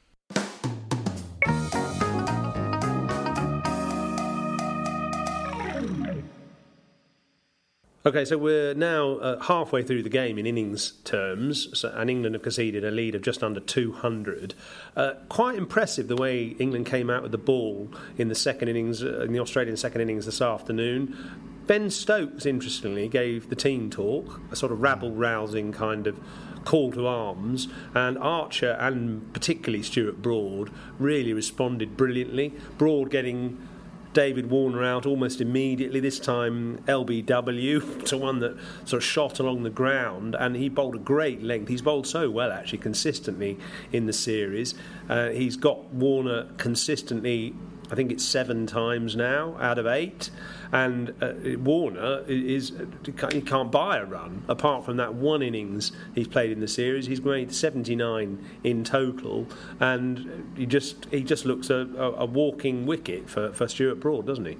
Okay, 8.05 8.25
so 8.25 8.37
we're 8.37 8.73
now 8.73 9.11
uh, 9.19 9.39
halfway 9.43 9.81
through 9.81 10.03
the 10.03 10.09
game 10.09 10.37
in 10.37 10.45
innings 10.45 10.91
terms, 11.05 11.69
so, 11.79 11.89
and 11.95 12.09
England 12.09 12.35
have 12.35 12.41
conceded 12.41 12.83
a 12.83 12.91
lead 12.91 13.15
of 13.15 13.21
just 13.21 13.41
under 13.41 13.61
200. 13.61 14.53
Uh, 14.97 15.13
quite 15.29 15.55
impressive 15.55 16.09
the 16.09 16.17
way 16.17 16.47
England 16.59 16.85
came 16.85 17.09
out 17.09 17.23
with 17.23 17.31
the 17.31 17.37
ball 17.37 17.89
in 18.17 18.27
the 18.27 18.35
second 18.35 18.67
innings, 18.67 19.01
uh, 19.01 19.21
in 19.21 19.31
the 19.31 19.39
Australian 19.39 19.77
second 19.77 20.01
innings 20.01 20.25
this 20.25 20.41
afternoon. 20.41 21.17
Ben 21.65 21.89
Stokes, 21.89 22.45
interestingly, 22.45 23.07
gave 23.07 23.47
the 23.47 23.55
team 23.55 23.89
talk, 23.89 24.41
a 24.51 24.55
sort 24.57 24.73
of 24.73 24.81
rabble 24.81 25.13
rousing 25.13 25.71
kind 25.71 26.05
of 26.05 26.19
call 26.65 26.91
to 26.91 27.07
arms, 27.07 27.69
and 27.95 28.17
Archer 28.17 28.71
and 28.81 29.31
particularly 29.31 29.81
Stuart 29.81 30.21
Broad 30.21 30.71
really 30.99 31.31
responded 31.31 31.95
brilliantly. 31.95 32.53
Broad 32.77 33.09
getting 33.09 33.65
David 34.13 34.49
Warner 34.49 34.83
out 34.83 35.05
almost 35.05 35.41
immediately, 35.41 35.99
this 35.99 36.19
time 36.19 36.77
LBW 36.87 38.05
to 38.05 38.17
one 38.17 38.39
that 38.39 38.57
sort 38.85 39.01
of 39.01 39.03
shot 39.03 39.39
along 39.39 39.63
the 39.63 39.69
ground, 39.69 40.35
and 40.39 40.55
he 40.55 40.69
bowled 40.69 40.95
a 40.95 40.99
great 40.99 41.41
length. 41.41 41.69
He's 41.69 41.81
bowled 41.81 42.07
so 42.07 42.29
well, 42.29 42.51
actually, 42.51 42.79
consistently 42.79 43.57
in 43.91 44.05
the 44.05 44.13
series. 44.13 44.75
Uh, 45.09 45.29
he's 45.29 45.57
got 45.57 45.85
Warner 45.93 46.47
consistently 46.57 47.53
I 47.91 47.95
think 47.95 48.11
it's 48.11 48.25
seven 48.25 48.65
times 48.65 49.15
now 49.15 49.57
out 49.59 49.77
of 49.77 49.85
eight. 49.85 50.29
And 50.71 51.13
uh, 51.21 51.33
Warner 51.59 52.23
is 52.27 52.73
he 53.05 53.41
can't 53.41 53.71
buy 53.71 53.97
a 53.97 54.05
run 54.05 54.43
apart 54.47 54.85
from 54.85 54.97
that 54.97 55.13
one 55.13 55.41
innings 55.41 55.91
he's 56.15 56.27
played 56.27 56.51
in 56.51 56.59
the 56.59 56.67
series. 56.67 57.05
He's 57.05 57.21
made 57.21 57.53
79 57.53 58.43
in 58.63 58.83
total, 58.83 59.47
and 59.79 60.51
he 60.57 60.65
just 60.65 61.05
he 61.11 61.23
just 61.23 61.45
looks 61.45 61.69
a, 61.69 61.87
a, 61.97 62.11
a 62.13 62.25
walking 62.25 62.85
wicket 62.85 63.29
for, 63.29 63.53
for 63.53 63.67
Stuart 63.67 63.99
Broad, 63.99 64.25
doesn't 64.25 64.45
he? 64.45 64.57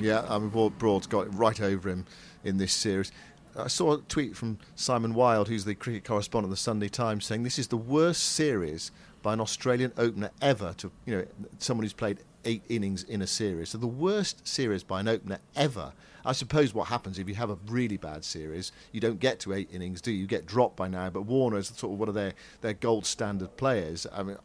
Yeah, 0.00 0.24
I 0.28 0.38
mean 0.38 0.72
Broad's 0.78 1.06
got 1.06 1.26
it 1.26 1.30
right 1.30 1.60
over 1.60 1.88
him 1.88 2.06
in 2.44 2.56
this 2.56 2.72
series. 2.72 3.12
I 3.56 3.68
saw 3.68 3.94
a 3.94 3.98
tweet 3.98 4.34
from 4.34 4.58
Simon 4.74 5.14
Wilde, 5.14 5.48
who's 5.48 5.64
the 5.64 5.74
cricket 5.74 6.04
correspondent 6.04 6.50
of 6.50 6.58
the 6.58 6.62
Sunday 6.62 6.88
Times, 6.88 7.26
saying 7.26 7.42
this 7.42 7.58
is 7.58 7.68
the 7.68 7.76
worst 7.76 8.22
series 8.22 8.90
by 9.22 9.34
an 9.34 9.40
Australian 9.40 9.92
opener 9.96 10.30
ever 10.40 10.74
to 10.78 10.90
you 11.06 11.16
know 11.16 11.26
someone 11.58 11.84
who's 11.84 11.92
played 11.92 12.20
eight 12.44 12.62
innings 12.68 13.02
in 13.04 13.22
a 13.22 13.26
series. 13.26 13.70
So 13.70 13.78
the 13.78 13.86
worst 13.86 14.46
series 14.46 14.82
by 14.82 15.00
an 15.00 15.08
opener 15.08 15.38
ever. 15.56 15.92
I 16.24 16.32
suppose 16.32 16.72
what 16.72 16.86
happens 16.86 17.18
if 17.18 17.28
you 17.28 17.34
have 17.34 17.50
a 17.50 17.58
really 17.66 17.96
bad 17.96 18.24
series, 18.24 18.70
you 18.92 19.00
don't 19.00 19.18
get 19.18 19.40
to 19.40 19.54
eight 19.54 19.68
innings, 19.72 20.00
do 20.00 20.12
you? 20.12 20.18
You 20.18 20.26
get 20.26 20.46
dropped 20.46 20.76
by 20.76 20.86
now. 20.86 21.10
But 21.10 21.22
Warner's 21.22 21.68
sort 21.68 21.92
of 21.92 21.98
one 21.98 22.08
of 22.08 22.14
their, 22.14 22.34
their 22.60 22.74
gold 22.74 23.06
standard 23.06 23.56
players. 23.56 24.06
I 24.12 24.22
mean, 24.22 24.36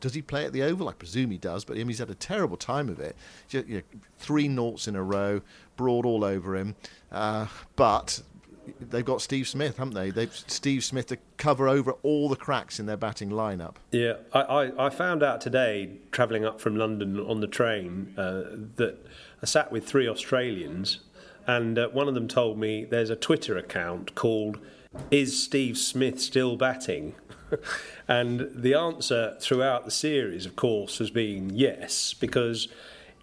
does 0.00 0.14
he 0.14 0.22
play 0.22 0.44
at 0.44 0.52
the 0.52 0.62
Oval? 0.62 0.88
I 0.88 0.94
presume 0.94 1.30
he 1.30 1.38
does. 1.38 1.64
But 1.64 1.74
I 1.74 1.78
mean, 1.78 1.88
he's 1.88 2.00
had 2.00 2.10
a 2.10 2.16
terrible 2.16 2.56
time 2.56 2.88
of 2.88 2.98
it. 2.98 3.14
You 3.50 3.64
know, 3.68 3.82
three 4.18 4.48
noughts 4.48 4.88
in 4.88 4.96
a 4.96 5.02
row, 5.02 5.42
broad 5.76 6.04
all 6.04 6.24
over 6.24 6.56
him. 6.56 6.74
Uh, 7.12 7.46
but 7.76 8.20
they've 8.80 9.04
got 9.04 9.20
Steve 9.20 9.48
Smith, 9.48 9.76
haven't 9.76 9.94
they? 9.94 10.10
They've 10.10 10.34
Steve 10.34 10.84
Smith 10.84 11.06
to 11.06 11.18
cover 11.36 11.68
over 11.68 11.92
all 12.02 12.28
the 12.28 12.36
cracks 12.36 12.78
in 12.78 12.86
their 12.86 12.96
batting 12.96 13.30
lineup. 13.30 13.76
Yeah, 13.90 14.14
I, 14.32 14.40
I, 14.40 14.86
I 14.86 14.90
found 14.90 15.22
out 15.22 15.40
today, 15.40 15.98
travelling 16.10 16.44
up 16.44 16.60
from 16.60 16.76
London 16.76 17.18
on 17.18 17.40
the 17.40 17.46
train, 17.46 18.14
uh, 18.16 18.42
that 18.76 18.96
I 19.42 19.46
sat 19.46 19.72
with 19.72 19.86
three 19.86 20.08
Australians, 20.08 21.00
and 21.46 21.78
uh, 21.78 21.88
one 21.88 22.08
of 22.08 22.14
them 22.14 22.28
told 22.28 22.58
me 22.58 22.84
there's 22.84 23.10
a 23.10 23.16
Twitter 23.16 23.56
account 23.56 24.14
called 24.14 24.58
"Is 25.10 25.42
Steve 25.42 25.78
Smith 25.78 26.20
Still 26.20 26.56
Batting?" 26.56 27.14
and 28.08 28.48
the 28.54 28.74
answer 28.74 29.36
throughout 29.40 29.84
the 29.84 29.90
series, 29.90 30.46
of 30.46 30.56
course, 30.56 30.98
has 30.98 31.10
been 31.10 31.50
yes, 31.54 32.14
because 32.14 32.68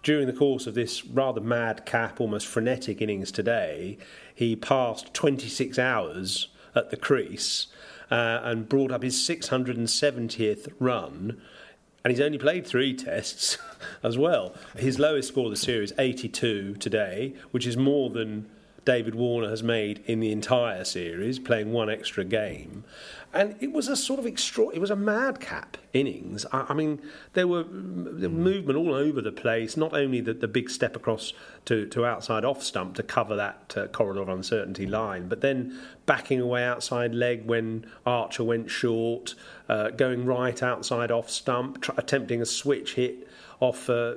during 0.02 0.26
the 0.26 0.32
course 0.32 0.66
of 0.66 0.74
this 0.74 1.04
rather 1.04 1.40
madcap, 1.40 2.20
almost 2.20 2.46
frenetic 2.46 3.02
innings 3.02 3.30
today, 3.30 3.98
he 4.34 4.56
passed 4.56 5.12
26 5.12 5.78
hours 5.78 6.48
at 6.74 6.90
the 6.90 6.96
crease 6.96 7.66
uh, 8.10 8.40
and 8.42 8.68
brought 8.68 8.90
up 8.90 9.02
his 9.02 9.16
670th 9.16 10.72
run. 10.78 11.40
And 12.02 12.10
he's 12.10 12.20
only 12.20 12.38
played 12.38 12.66
three 12.66 12.94
tests 12.94 13.58
as 14.02 14.16
well. 14.16 14.54
His 14.76 14.98
lowest 14.98 15.28
score 15.28 15.46
of 15.46 15.50
the 15.50 15.56
series, 15.56 15.92
82 15.98 16.76
today, 16.76 17.34
which 17.50 17.66
is 17.66 17.76
more 17.76 18.08
than 18.08 18.48
David 18.86 19.14
Warner 19.14 19.50
has 19.50 19.62
made 19.62 20.02
in 20.06 20.20
the 20.20 20.32
entire 20.32 20.84
series, 20.84 21.38
playing 21.38 21.72
one 21.72 21.90
extra 21.90 22.24
game 22.24 22.84
and 23.32 23.56
it 23.60 23.72
was 23.72 23.86
a 23.88 23.96
sort 23.96 24.18
of 24.18 24.26
extra. 24.26 24.68
It 24.68 24.80
was 24.80 24.90
a 24.90 24.96
madcap 24.96 25.76
innings. 25.92 26.44
I, 26.52 26.66
I 26.70 26.74
mean, 26.74 27.00
there 27.34 27.46
were 27.46 27.64
movement 27.64 28.76
all 28.76 28.92
over 28.92 29.20
the 29.20 29.32
place. 29.32 29.76
Not 29.76 29.94
only 29.94 30.20
the, 30.20 30.34
the 30.34 30.48
big 30.48 30.68
step 30.68 30.96
across 30.96 31.32
to, 31.66 31.86
to 31.86 32.04
outside 32.04 32.44
off 32.44 32.62
stump 32.62 32.96
to 32.96 33.02
cover 33.02 33.36
that 33.36 33.74
uh, 33.76 33.86
corridor 33.88 34.22
of 34.22 34.28
uncertainty 34.28 34.86
line, 34.86 35.28
but 35.28 35.40
then 35.42 35.78
backing 36.06 36.40
away 36.40 36.64
outside 36.64 37.14
leg 37.14 37.46
when 37.46 37.86
Archer 38.04 38.42
went 38.42 38.70
short, 38.70 39.34
uh, 39.68 39.90
going 39.90 40.24
right 40.24 40.60
outside 40.62 41.12
off 41.12 41.30
stump, 41.30 41.82
tr- 41.82 41.92
attempting 41.96 42.42
a 42.42 42.46
switch 42.46 42.94
hit 42.94 43.28
off. 43.60 43.88
Uh, 43.88 44.14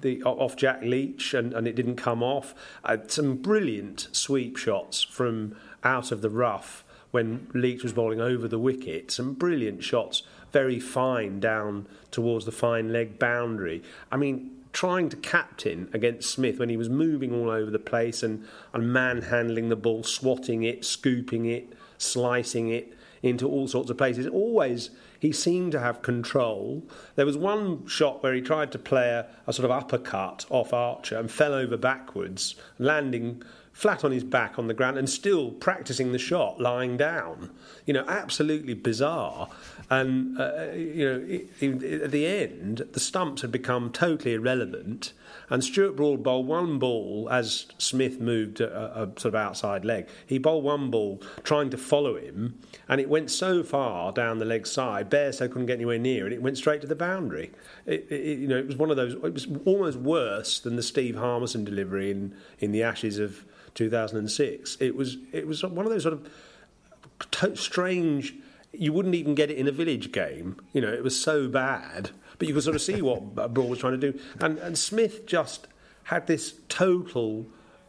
the 0.00 0.20
off 0.24 0.56
Jack 0.56 0.82
Leach 0.82 1.34
and, 1.34 1.52
and 1.52 1.68
it 1.68 1.76
didn't 1.76 1.94
come 1.94 2.20
off. 2.20 2.52
Uh, 2.84 2.96
some 3.06 3.36
brilliant 3.36 4.08
sweep 4.10 4.56
shots 4.56 5.04
from 5.04 5.54
out 5.84 6.10
of 6.10 6.20
the 6.20 6.28
rough 6.28 6.83
when 7.14 7.46
Leach 7.54 7.84
was 7.84 7.92
bowling 7.92 8.20
over 8.20 8.48
the 8.48 8.58
wicket. 8.58 9.08
Some 9.08 9.34
brilliant 9.34 9.84
shots, 9.84 10.24
very 10.50 10.80
fine 10.80 11.38
down 11.38 11.86
towards 12.10 12.44
the 12.44 12.50
fine 12.50 12.92
leg 12.92 13.20
boundary. 13.20 13.84
I 14.10 14.16
mean, 14.16 14.50
trying 14.72 15.08
to 15.10 15.16
captain 15.18 15.88
against 15.92 16.28
Smith 16.28 16.58
when 16.58 16.70
he 16.70 16.76
was 16.76 16.88
moving 16.88 17.32
all 17.32 17.50
over 17.50 17.70
the 17.70 17.78
place 17.78 18.24
and, 18.24 18.44
and 18.72 18.92
manhandling 18.92 19.68
the 19.68 19.76
ball, 19.76 20.02
swatting 20.02 20.64
it, 20.64 20.84
scooping 20.84 21.46
it, 21.46 21.72
slicing 21.98 22.70
it 22.70 22.92
into 23.22 23.48
all 23.48 23.68
sorts 23.68 23.90
of 23.90 23.96
places. 23.96 24.26
Always 24.26 24.90
he 25.20 25.30
seemed 25.30 25.70
to 25.70 25.80
have 25.80 26.02
control. 26.02 26.82
There 27.14 27.24
was 27.24 27.36
one 27.36 27.86
shot 27.86 28.24
where 28.24 28.34
he 28.34 28.40
tried 28.40 28.72
to 28.72 28.78
play 28.78 29.10
a, 29.10 29.26
a 29.46 29.52
sort 29.52 29.64
of 29.64 29.70
uppercut 29.70 30.46
off 30.50 30.72
Archer 30.72 31.16
and 31.16 31.30
fell 31.30 31.54
over 31.54 31.76
backwards, 31.76 32.56
landing 32.78 33.40
flat 33.74 34.04
on 34.04 34.12
his 34.12 34.22
back 34.22 34.56
on 34.56 34.68
the 34.68 34.72
ground 34.72 34.96
and 34.96 35.10
still 35.10 35.50
practicing 35.50 36.12
the 36.12 36.18
shot 36.18 36.60
lying 36.60 36.96
down. 36.96 37.50
You 37.84 37.92
know, 37.92 38.04
absolutely 38.06 38.72
bizarre. 38.72 39.48
And, 39.90 40.40
uh, 40.40 40.70
you 40.72 41.04
know, 41.04 41.24
it, 41.26 41.50
it, 41.60 42.02
at 42.02 42.10
the 42.12 42.24
end, 42.24 42.86
the 42.92 43.00
stumps 43.00 43.42
had 43.42 43.50
become 43.50 43.90
totally 43.90 44.34
irrelevant. 44.34 45.12
And 45.50 45.62
Stuart 45.62 45.96
Broad 45.96 46.22
bowled 46.22 46.46
one 46.46 46.78
ball 46.78 47.28
as 47.30 47.66
Smith 47.76 48.20
moved 48.20 48.60
a, 48.60 49.02
a, 49.02 49.06
sort 49.20 49.26
of 49.26 49.34
outside 49.34 49.84
leg. 49.84 50.08
He 50.24 50.38
bowled 50.38 50.64
one 50.64 50.90
ball 50.90 51.20
trying 51.42 51.70
to 51.70 51.76
follow 51.76 52.16
him, 52.16 52.58
and 52.88 53.00
it 53.00 53.10
went 53.10 53.30
so 53.30 53.62
far 53.62 54.12
down 54.12 54.38
the 54.38 54.44
leg 54.44 54.66
side, 54.66 55.10
Bairstow 55.10 55.50
couldn't 55.50 55.66
get 55.66 55.74
anywhere 55.74 55.98
near 55.98 56.26
it. 56.26 56.32
It 56.32 56.42
went 56.42 56.56
straight 56.56 56.80
to 56.82 56.86
the 56.86 56.94
boundary. 56.94 57.50
It, 57.84 58.06
it, 58.08 58.38
you 58.38 58.48
know, 58.48 58.56
it 58.56 58.66
was 58.66 58.76
one 58.76 58.90
of 58.90 58.96
those. 58.96 59.14
It 59.14 59.34
was 59.34 59.48
almost 59.66 59.98
worse 59.98 60.60
than 60.60 60.76
the 60.76 60.82
Steve 60.82 61.16
Harmison 61.16 61.64
delivery 61.64 62.10
in, 62.10 62.34
in 62.60 62.72
the 62.72 62.82
Ashes 62.82 63.18
of 63.18 63.44
2006. 63.74 64.76
It 64.80 64.96
was 64.96 65.18
it 65.32 65.46
was 65.46 65.62
one 65.62 65.84
of 65.86 65.92
those 65.92 66.02
sort 66.02 66.14
of 66.14 67.58
strange. 67.58 68.34
You 68.72 68.92
wouldn't 68.92 69.14
even 69.14 69.34
get 69.34 69.50
it 69.50 69.56
in 69.56 69.68
a 69.68 69.72
village 69.72 70.10
game. 70.12 70.56
You 70.72 70.80
know, 70.80 70.92
it 70.92 71.02
was 71.02 71.20
so 71.20 71.48
bad, 71.48 72.10
but 72.38 72.48
you 72.48 72.54
could 72.54 72.64
sort 72.64 72.76
of 72.76 72.82
see 72.82 73.02
what 73.02 73.34
Broad 73.54 73.68
was 73.68 73.78
trying 73.78 73.98
to 74.00 74.12
do. 74.12 74.18
And 74.40 74.58
and 74.58 74.78
Smith 74.78 75.26
just 75.26 75.68
had 76.04 76.26
this 76.26 76.54
total 76.68 77.46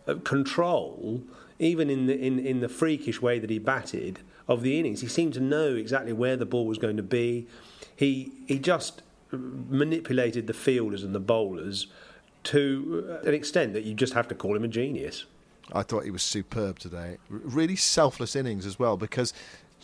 uh, 0.08 0.16
control, 0.24 1.24
even 1.60 1.90
in 1.90 2.06
the 2.08 2.18
in, 2.18 2.40
in 2.40 2.60
the 2.60 2.70
freakish 2.70 3.22
way 3.22 3.40
that 3.40 3.50
he 3.50 3.60
batted 3.60 4.20
of 4.48 4.62
the 4.62 4.80
innings. 4.80 5.02
He 5.02 5.08
seemed 5.08 5.34
to 5.34 5.40
know 5.40 5.76
exactly 5.76 6.14
where 6.14 6.38
the 6.38 6.46
ball 6.46 6.66
was 6.66 6.78
going 6.78 6.98
to 6.98 7.04
be. 7.04 7.48
He 7.96 8.32
he 8.48 8.60
just 8.60 9.02
manipulated 9.32 10.48
the 10.48 10.54
fielders 10.54 11.04
and 11.04 11.14
the 11.14 11.20
bowlers 11.20 11.88
to 12.44 13.20
an 13.24 13.34
extent 13.34 13.74
that 13.74 13.84
you 13.84 13.94
just 13.94 14.14
have 14.14 14.28
to 14.28 14.36
call 14.36 14.56
him 14.56 14.64
a 14.64 14.68
genius. 14.68 15.26
I 15.74 15.84
thought 15.84 16.04
he 16.04 16.12
was 16.12 16.24
superb 16.24 16.80
today. 16.80 17.18
Really 17.30 17.76
selfless 17.76 18.36
innings 18.36 18.66
as 18.66 18.78
well 18.78 18.98
because 18.98 19.34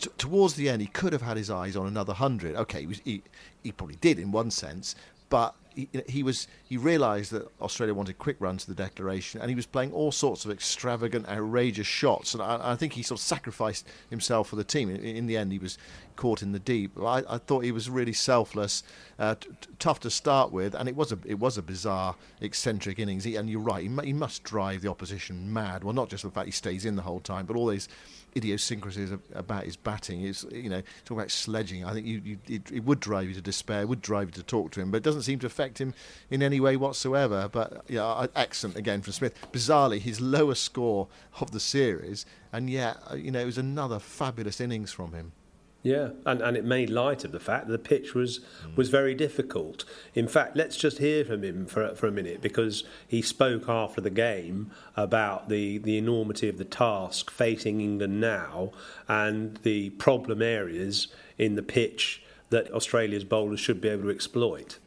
t- 0.00 0.10
towards 0.18 0.54
the 0.54 0.68
end 0.68 0.80
he 0.82 0.88
could 0.88 1.12
have 1.12 1.22
had 1.22 1.36
his 1.36 1.50
eyes 1.50 1.76
on 1.76 1.86
another 1.86 2.12
hundred. 2.12 2.54
Okay, 2.54 2.80
he, 2.82 2.86
was, 2.86 3.00
he, 3.04 3.22
he 3.62 3.72
probably 3.72 3.96
did 3.96 4.18
in 4.18 4.32
one 4.32 4.50
sense, 4.50 4.94
but 5.28 5.54
he, 5.74 5.88
he 6.08 6.22
was 6.22 6.48
he 6.64 6.76
realised 6.76 7.32
that 7.32 7.48
Australia 7.60 7.94
wanted 7.94 8.18
quick 8.18 8.36
runs 8.40 8.64
to 8.64 8.74
the 8.74 8.82
declaration, 8.82 9.40
and 9.40 9.48
he 9.50 9.54
was 9.54 9.66
playing 9.66 9.92
all 9.92 10.12
sorts 10.12 10.44
of 10.44 10.50
extravagant, 10.50 11.28
outrageous 11.28 11.86
shots. 11.86 12.34
And 12.34 12.42
I, 12.42 12.72
I 12.72 12.76
think 12.76 12.92
he 12.94 13.02
sort 13.02 13.20
of 13.20 13.24
sacrificed 13.24 13.86
himself 14.10 14.48
for 14.48 14.56
the 14.56 14.64
team. 14.64 14.90
In, 14.90 15.02
in 15.02 15.26
the 15.26 15.36
end, 15.36 15.52
he 15.52 15.58
was 15.58 15.78
caught 16.16 16.42
in 16.42 16.52
the 16.52 16.58
deep. 16.58 16.92
I, 17.00 17.22
I 17.28 17.38
thought 17.38 17.64
he 17.64 17.72
was 17.72 17.88
really 17.88 18.12
selfless, 18.12 18.82
uh, 19.18 19.34
t- 19.34 19.48
t- 19.60 19.68
tough 19.78 20.00
to 20.00 20.10
start 20.10 20.52
with, 20.52 20.74
and 20.74 20.88
it 20.88 20.96
was 20.96 21.12
a 21.12 21.18
it 21.24 21.38
was 21.38 21.58
a 21.58 21.62
bizarre, 21.62 22.16
eccentric 22.40 22.98
innings. 22.98 23.24
He, 23.24 23.36
and 23.36 23.48
you're 23.48 23.60
right, 23.60 23.82
he, 23.82 24.06
he 24.06 24.12
must 24.12 24.42
drive 24.42 24.82
the 24.82 24.90
opposition 24.90 25.52
mad. 25.52 25.84
Well, 25.84 25.94
not 25.94 26.08
just 26.08 26.22
the 26.22 26.30
fact 26.30 26.46
he 26.46 26.52
stays 26.52 26.84
in 26.84 26.96
the 26.96 27.02
whole 27.02 27.20
time, 27.20 27.46
but 27.46 27.56
all 27.56 27.66
these 27.66 27.88
idiosyncrasies 28.36 29.12
about 29.34 29.64
his 29.64 29.76
batting. 29.76 30.22
It's 30.22 30.44
you 30.52 30.68
know 30.68 30.82
talk 31.04 31.18
about 31.18 31.30
sledging. 31.30 31.84
I 31.84 31.92
think 31.92 32.06
you, 32.06 32.20
you 32.24 32.38
it, 32.48 32.70
it, 32.72 32.84
would 32.84 33.00
drive 33.00 33.28
you 33.28 33.34
to 33.34 33.40
despair, 33.40 33.86
would 33.86 34.02
drive 34.02 34.28
you 34.28 34.32
to 34.32 34.42
talk 34.42 34.70
to 34.72 34.80
him, 34.80 34.90
but 34.90 34.98
it 34.98 35.02
doesn't 35.02 35.22
seem 35.22 35.38
to 35.40 35.46
affect 35.46 35.80
him 35.80 35.94
in 36.30 36.42
any 36.42 36.60
way 36.60 36.76
whatsoever. 36.76 37.48
But 37.50 37.84
yeah, 37.88 38.26
excellent 38.34 38.76
again 38.76 39.02
from 39.02 39.12
Smith. 39.12 39.34
Bizarrely, 39.52 40.00
his 40.00 40.20
lowest 40.20 40.62
score 40.62 41.08
of 41.40 41.50
the 41.50 41.60
series, 41.60 42.26
and 42.52 42.68
yet 42.70 42.98
uh, 43.10 43.14
you 43.14 43.30
know 43.30 43.40
it 43.40 43.46
was 43.46 43.58
another 43.58 43.98
fabulous 43.98 44.60
innings 44.60 44.92
from 44.92 45.12
him. 45.12 45.32
Yeah, 45.82 46.10
and, 46.24 46.40
and 46.40 46.56
it 46.56 46.64
made 46.64 46.90
light 46.90 47.24
of 47.24 47.32
the 47.32 47.40
fact 47.40 47.66
that 47.66 47.72
the 47.72 47.78
pitch 47.78 48.14
was 48.14 48.40
was 48.76 48.88
very 48.88 49.14
difficult. 49.16 49.84
In 50.14 50.28
fact, 50.28 50.56
let's 50.56 50.76
just 50.76 50.98
hear 50.98 51.24
from 51.24 51.42
him 51.42 51.66
for 51.66 51.94
for 51.96 52.06
a 52.06 52.12
minute 52.12 52.40
because 52.40 52.84
he 53.08 53.20
spoke 53.20 53.68
after 53.68 54.00
the 54.00 54.10
game 54.10 54.70
about 54.96 55.48
the, 55.48 55.78
the 55.78 55.98
enormity 55.98 56.48
of 56.48 56.58
the 56.58 56.64
task 56.64 57.30
facing 57.30 57.80
England 57.80 58.20
now 58.20 58.70
and 59.08 59.56
the 59.64 59.90
problem 59.90 60.40
areas 60.40 61.08
in 61.36 61.56
the 61.56 61.62
pitch 61.62 62.22
that 62.50 62.70
Australia's 62.72 63.24
bowlers 63.24 63.58
should 63.58 63.80
be 63.80 63.88
able 63.88 64.04
to 64.04 64.10
exploit. 64.10 64.78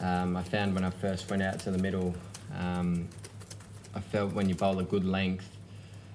Um, 0.00 0.36
I 0.36 0.42
found 0.42 0.74
when 0.74 0.84
I 0.84 0.90
first 0.90 1.30
went 1.30 1.42
out 1.42 1.60
to 1.60 1.70
the 1.70 1.78
middle, 1.78 2.14
um, 2.58 3.08
I 3.94 4.00
felt 4.00 4.32
when 4.32 4.48
you 4.48 4.54
bowl 4.54 4.78
a 4.80 4.84
good 4.84 5.04
length, 5.04 5.48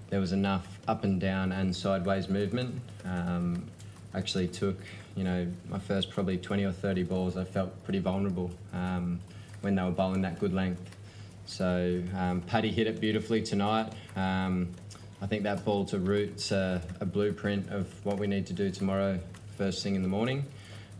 there 0.09 0.19
was 0.19 0.31
enough 0.31 0.67
up 0.87 1.03
and 1.03 1.19
down 1.19 1.51
and 1.51 1.75
sideways 1.75 2.29
movement. 2.29 2.79
Um, 3.03 3.65
actually 4.13 4.47
took, 4.47 4.77
you 5.15 5.23
know, 5.23 5.47
my 5.69 5.79
first 5.79 6.09
probably 6.09 6.37
20 6.37 6.65
or 6.65 6.71
30 6.71 7.03
balls, 7.03 7.37
I 7.37 7.43
felt 7.43 7.83
pretty 7.83 7.99
vulnerable 7.99 8.51
um, 8.73 9.19
when 9.61 9.75
they 9.75 9.83
were 9.83 9.91
bowling 9.91 10.21
that 10.21 10.39
good 10.39 10.53
length. 10.53 10.81
So 11.45 12.03
um, 12.15 12.41
Paddy 12.41 12.71
hit 12.71 12.87
it 12.87 12.99
beautifully 12.99 13.41
tonight. 13.41 13.93
Um, 14.15 14.69
I 15.21 15.27
think 15.27 15.43
that 15.43 15.63
ball 15.63 15.85
to 15.85 15.97
Root's 15.97 16.51
a, 16.51 16.81
a, 16.99 17.05
blueprint 17.05 17.69
of 17.69 17.87
what 18.05 18.19
we 18.19 18.27
need 18.27 18.45
to 18.47 18.53
do 18.53 18.69
tomorrow, 18.69 19.19
first 19.57 19.81
thing 19.81 19.95
in 19.95 20.03
the 20.03 20.07
morning, 20.07 20.45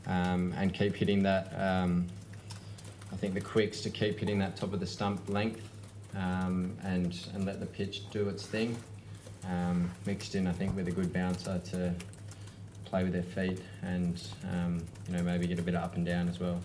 um, 0.08 0.54
and 0.58 0.74
keep 0.74 0.96
hitting 0.96 1.22
that. 1.24 1.54
Um, 1.60 2.08
I 3.12 3.16
think 3.18 3.34
the 3.34 3.42
quicks 3.42 3.82
to 3.82 3.90
keep 3.90 4.20
hitting 4.20 4.40
that 4.40 4.56
top 4.56 4.74
of 4.74 4.80
the 4.80 4.88
stump 4.88 5.30
length 5.30 5.62
um, 6.16 6.76
and 6.84 7.18
and 7.36 7.46
let 7.46 7.60
the 7.60 7.66
pitch 7.66 8.10
do 8.10 8.28
its 8.30 8.46
thing. 8.46 8.76
mixed 10.06 10.34
in, 10.34 10.48
I 10.48 10.54
think, 10.54 10.76
with 10.76 10.88
a 10.88 10.92
good 10.92 11.14
bouncer 11.14 11.62
to 11.72 11.94
play 12.88 13.04
with 13.04 13.14
their 13.14 13.24
feet 13.24 13.62
and 13.82 14.22
um, 14.52 14.84
you 15.08 15.18
know 15.18 15.24
maybe 15.24 15.48
get 15.48 15.60
a 15.60 15.62
bit 15.62 15.76
of 15.76 15.84
up 15.84 15.96
and 15.96 16.06
down 16.06 16.30
as 16.30 16.40
well. 16.40 16.62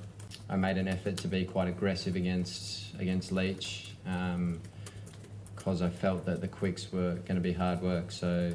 I 0.49 0.57
made 0.57 0.79
an 0.79 0.89
effort 0.89 1.19
to 1.19 1.29
be 1.29 1.45
quite 1.45 1.69
aggressive 1.69 2.17
against 2.17 2.95
against 2.99 3.33
Leach 3.33 3.93
because 4.05 5.81
um, 5.81 5.87
I 5.87 5.91
felt 5.91 6.25
that 6.27 6.41
the 6.41 6.49
quicks 6.49 6.93
were 6.93 7.15
going 7.15 7.37
to 7.37 7.41
be 7.41 7.53
hard 7.53 7.83
work. 7.83 8.11
So 8.11 8.53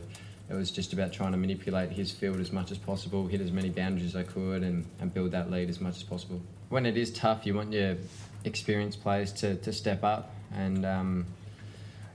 it 0.50 0.54
was 0.54 0.72
just 0.72 0.94
about 0.94 1.12
trying 1.12 1.32
to 1.32 1.38
manipulate 1.38 1.92
his 1.92 2.12
field 2.12 2.40
as 2.40 2.52
much 2.52 2.72
as 2.72 2.78
possible, 2.78 3.28
hit 3.28 3.42
as 3.42 3.52
many 3.52 3.70
boundaries 3.70 4.06
as 4.06 4.16
I 4.16 4.24
could, 4.24 4.64
and, 4.64 4.86
and 5.00 5.14
build 5.14 5.32
that 5.32 5.52
lead 5.52 5.70
as 5.70 5.82
much 5.82 5.98
as 5.98 6.04
possible. 6.04 6.42
When 6.70 6.86
it 6.86 6.98
is 6.98 7.12
tough, 7.12 7.46
you 7.46 7.54
want 7.54 7.74
your 7.74 7.98
experienced 8.44 9.02
players 9.02 9.32
to, 9.34 9.56
to 9.56 9.74
step 9.74 10.04
up 10.04 10.34
and 10.54 10.86
um, 10.86 11.26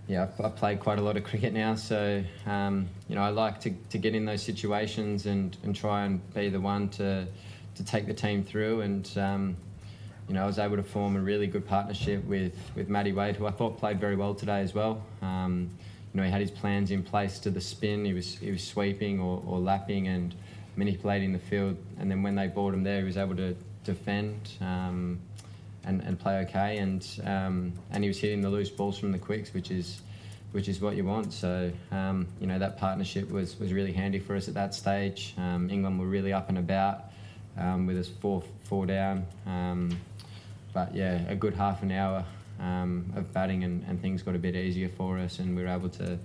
yeah, 0.09 0.27
I've, 0.43 0.57
played 0.57 0.81
quite 0.81 0.99
a 0.99 1.03
lot 1.03 1.17
of 1.17 1.25
cricket 1.25 1.53
now, 1.53 1.75
so 1.75 2.23
um, 2.47 2.89
you 3.09 3.15
know 3.15 3.23
I 3.23 3.29
like 3.29 3.61
to, 3.61 3.71
to 3.91 3.99
get 3.99 4.15
in 4.15 4.25
those 4.25 4.43
situations 4.43 5.27
and, 5.27 5.57
and 5.63 5.75
try 5.75 6.05
and 6.05 6.35
be 6.35 6.49
the 6.49 6.61
one 6.61 6.89
to 6.91 7.27
to 7.77 7.85
take 7.85 8.07
the 8.07 8.15
team 8.15 8.45
through. 8.45 8.81
And 8.83 9.11
um, 9.17 9.57
you 10.29 10.35
know 10.35 10.43
I 10.43 10.47
was 10.47 10.59
able 10.59 10.77
to 10.77 10.83
form 10.83 11.17
a 11.17 11.21
really 11.21 11.47
good 11.47 11.67
partnership 11.67 12.25
with 12.25 12.55
with 12.75 12.89
Matty 12.89 13.13
Wade, 13.13 13.37
who 13.37 13.47
I 13.47 13.53
thought 13.53 13.79
played 13.79 14.01
very 14.01 14.17
well 14.17 14.35
today 14.35 14.61
as 14.61 14.75
well. 14.75 15.03
Um, 15.23 15.71
you 16.13 16.21
know 16.21 16.25
he 16.25 16.31
had 16.31 16.41
his 16.41 16.51
plans 16.51 16.91
in 16.91 17.03
place 17.03 17.39
to 17.41 17.51
the 17.51 17.61
spin. 17.61 18.05
He 18.05 18.13
was 18.13 18.37
he 18.37 18.51
was 18.51 18.65
sweeping 18.65 19.21
or, 19.21 19.43
or 19.47 19.61
lapping 19.61 20.09
and 20.09 20.35
manipulating 20.77 21.33
the 21.33 21.39
field. 21.39 21.77
And 21.99 22.11
then 22.11 22.23
when 22.23 22.35
they 22.35 22.49
brought 22.49 22.75
him 22.75 22.83
there, 22.83 22.99
he 22.99 23.05
was 23.05 23.17
able 23.17 23.37
to 23.37 23.55
defend. 23.85 24.53
Um, 24.61 25.21
and, 25.85 26.01
and 26.03 26.19
play 26.19 26.39
okay. 26.41 26.79
And 26.79 27.07
um, 27.25 27.73
and 27.91 28.05
he 28.05 28.09
was 28.09 28.19
hitting 28.19 28.41
the 28.41 28.51
loose 28.51 28.71
balls 28.71 28.99
from 28.99 29.13
the 29.13 29.19
quicks, 29.19 29.53
which 29.53 29.71
is 29.71 30.01
which 30.53 30.69
is 30.69 30.81
what 30.81 30.97
you 30.97 31.05
want. 31.05 31.33
So 31.33 31.73
um, 31.91 32.27
you 32.41 32.47
know 32.47 32.59
that 32.59 32.79
partnership 32.79 33.31
was 33.31 33.59
was 33.59 33.73
really 33.73 33.93
handy 33.93 34.19
for 34.19 34.37
us 34.37 34.49
at 34.49 34.55
that 34.55 34.75
stage. 34.75 35.35
Um, 35.39 35.71
England 35.71 35.99
were 35.99 36.07
really 36.07 36.33
up 36.33 36.49
and 36.49 36.59
about 36.59 37.05
um, 37.59 37.87
with 37.87 37.99
us 37.99 38.09
four 38.09 38.43
four 38.65 38.87
down. 38.87 39.27
Um, 39.47 39.99
but 40.73 40.95
yeah, 40.95 41.29
a 41.29 41.35
good 41.35 41.55
half 41.55 41.83
an 41.83 41.93
hour 41.93 42.25
um, 42.59 43.13
of 43.15 43.33
batting 43.33 43.65
and, 43.65 43.85
and 43.87 44.01
things 44.01 44.23
got 44.23 44.35
a 44.35 44.39
bit 44.39 44.57
easier 44.57 44.89
for 44.89 45.19
us, 45.19 45.39
and 45.39 45.55
we 45.57 45.63
were 45.63 45.69
able 45.69 45.91
to 45.91 46.19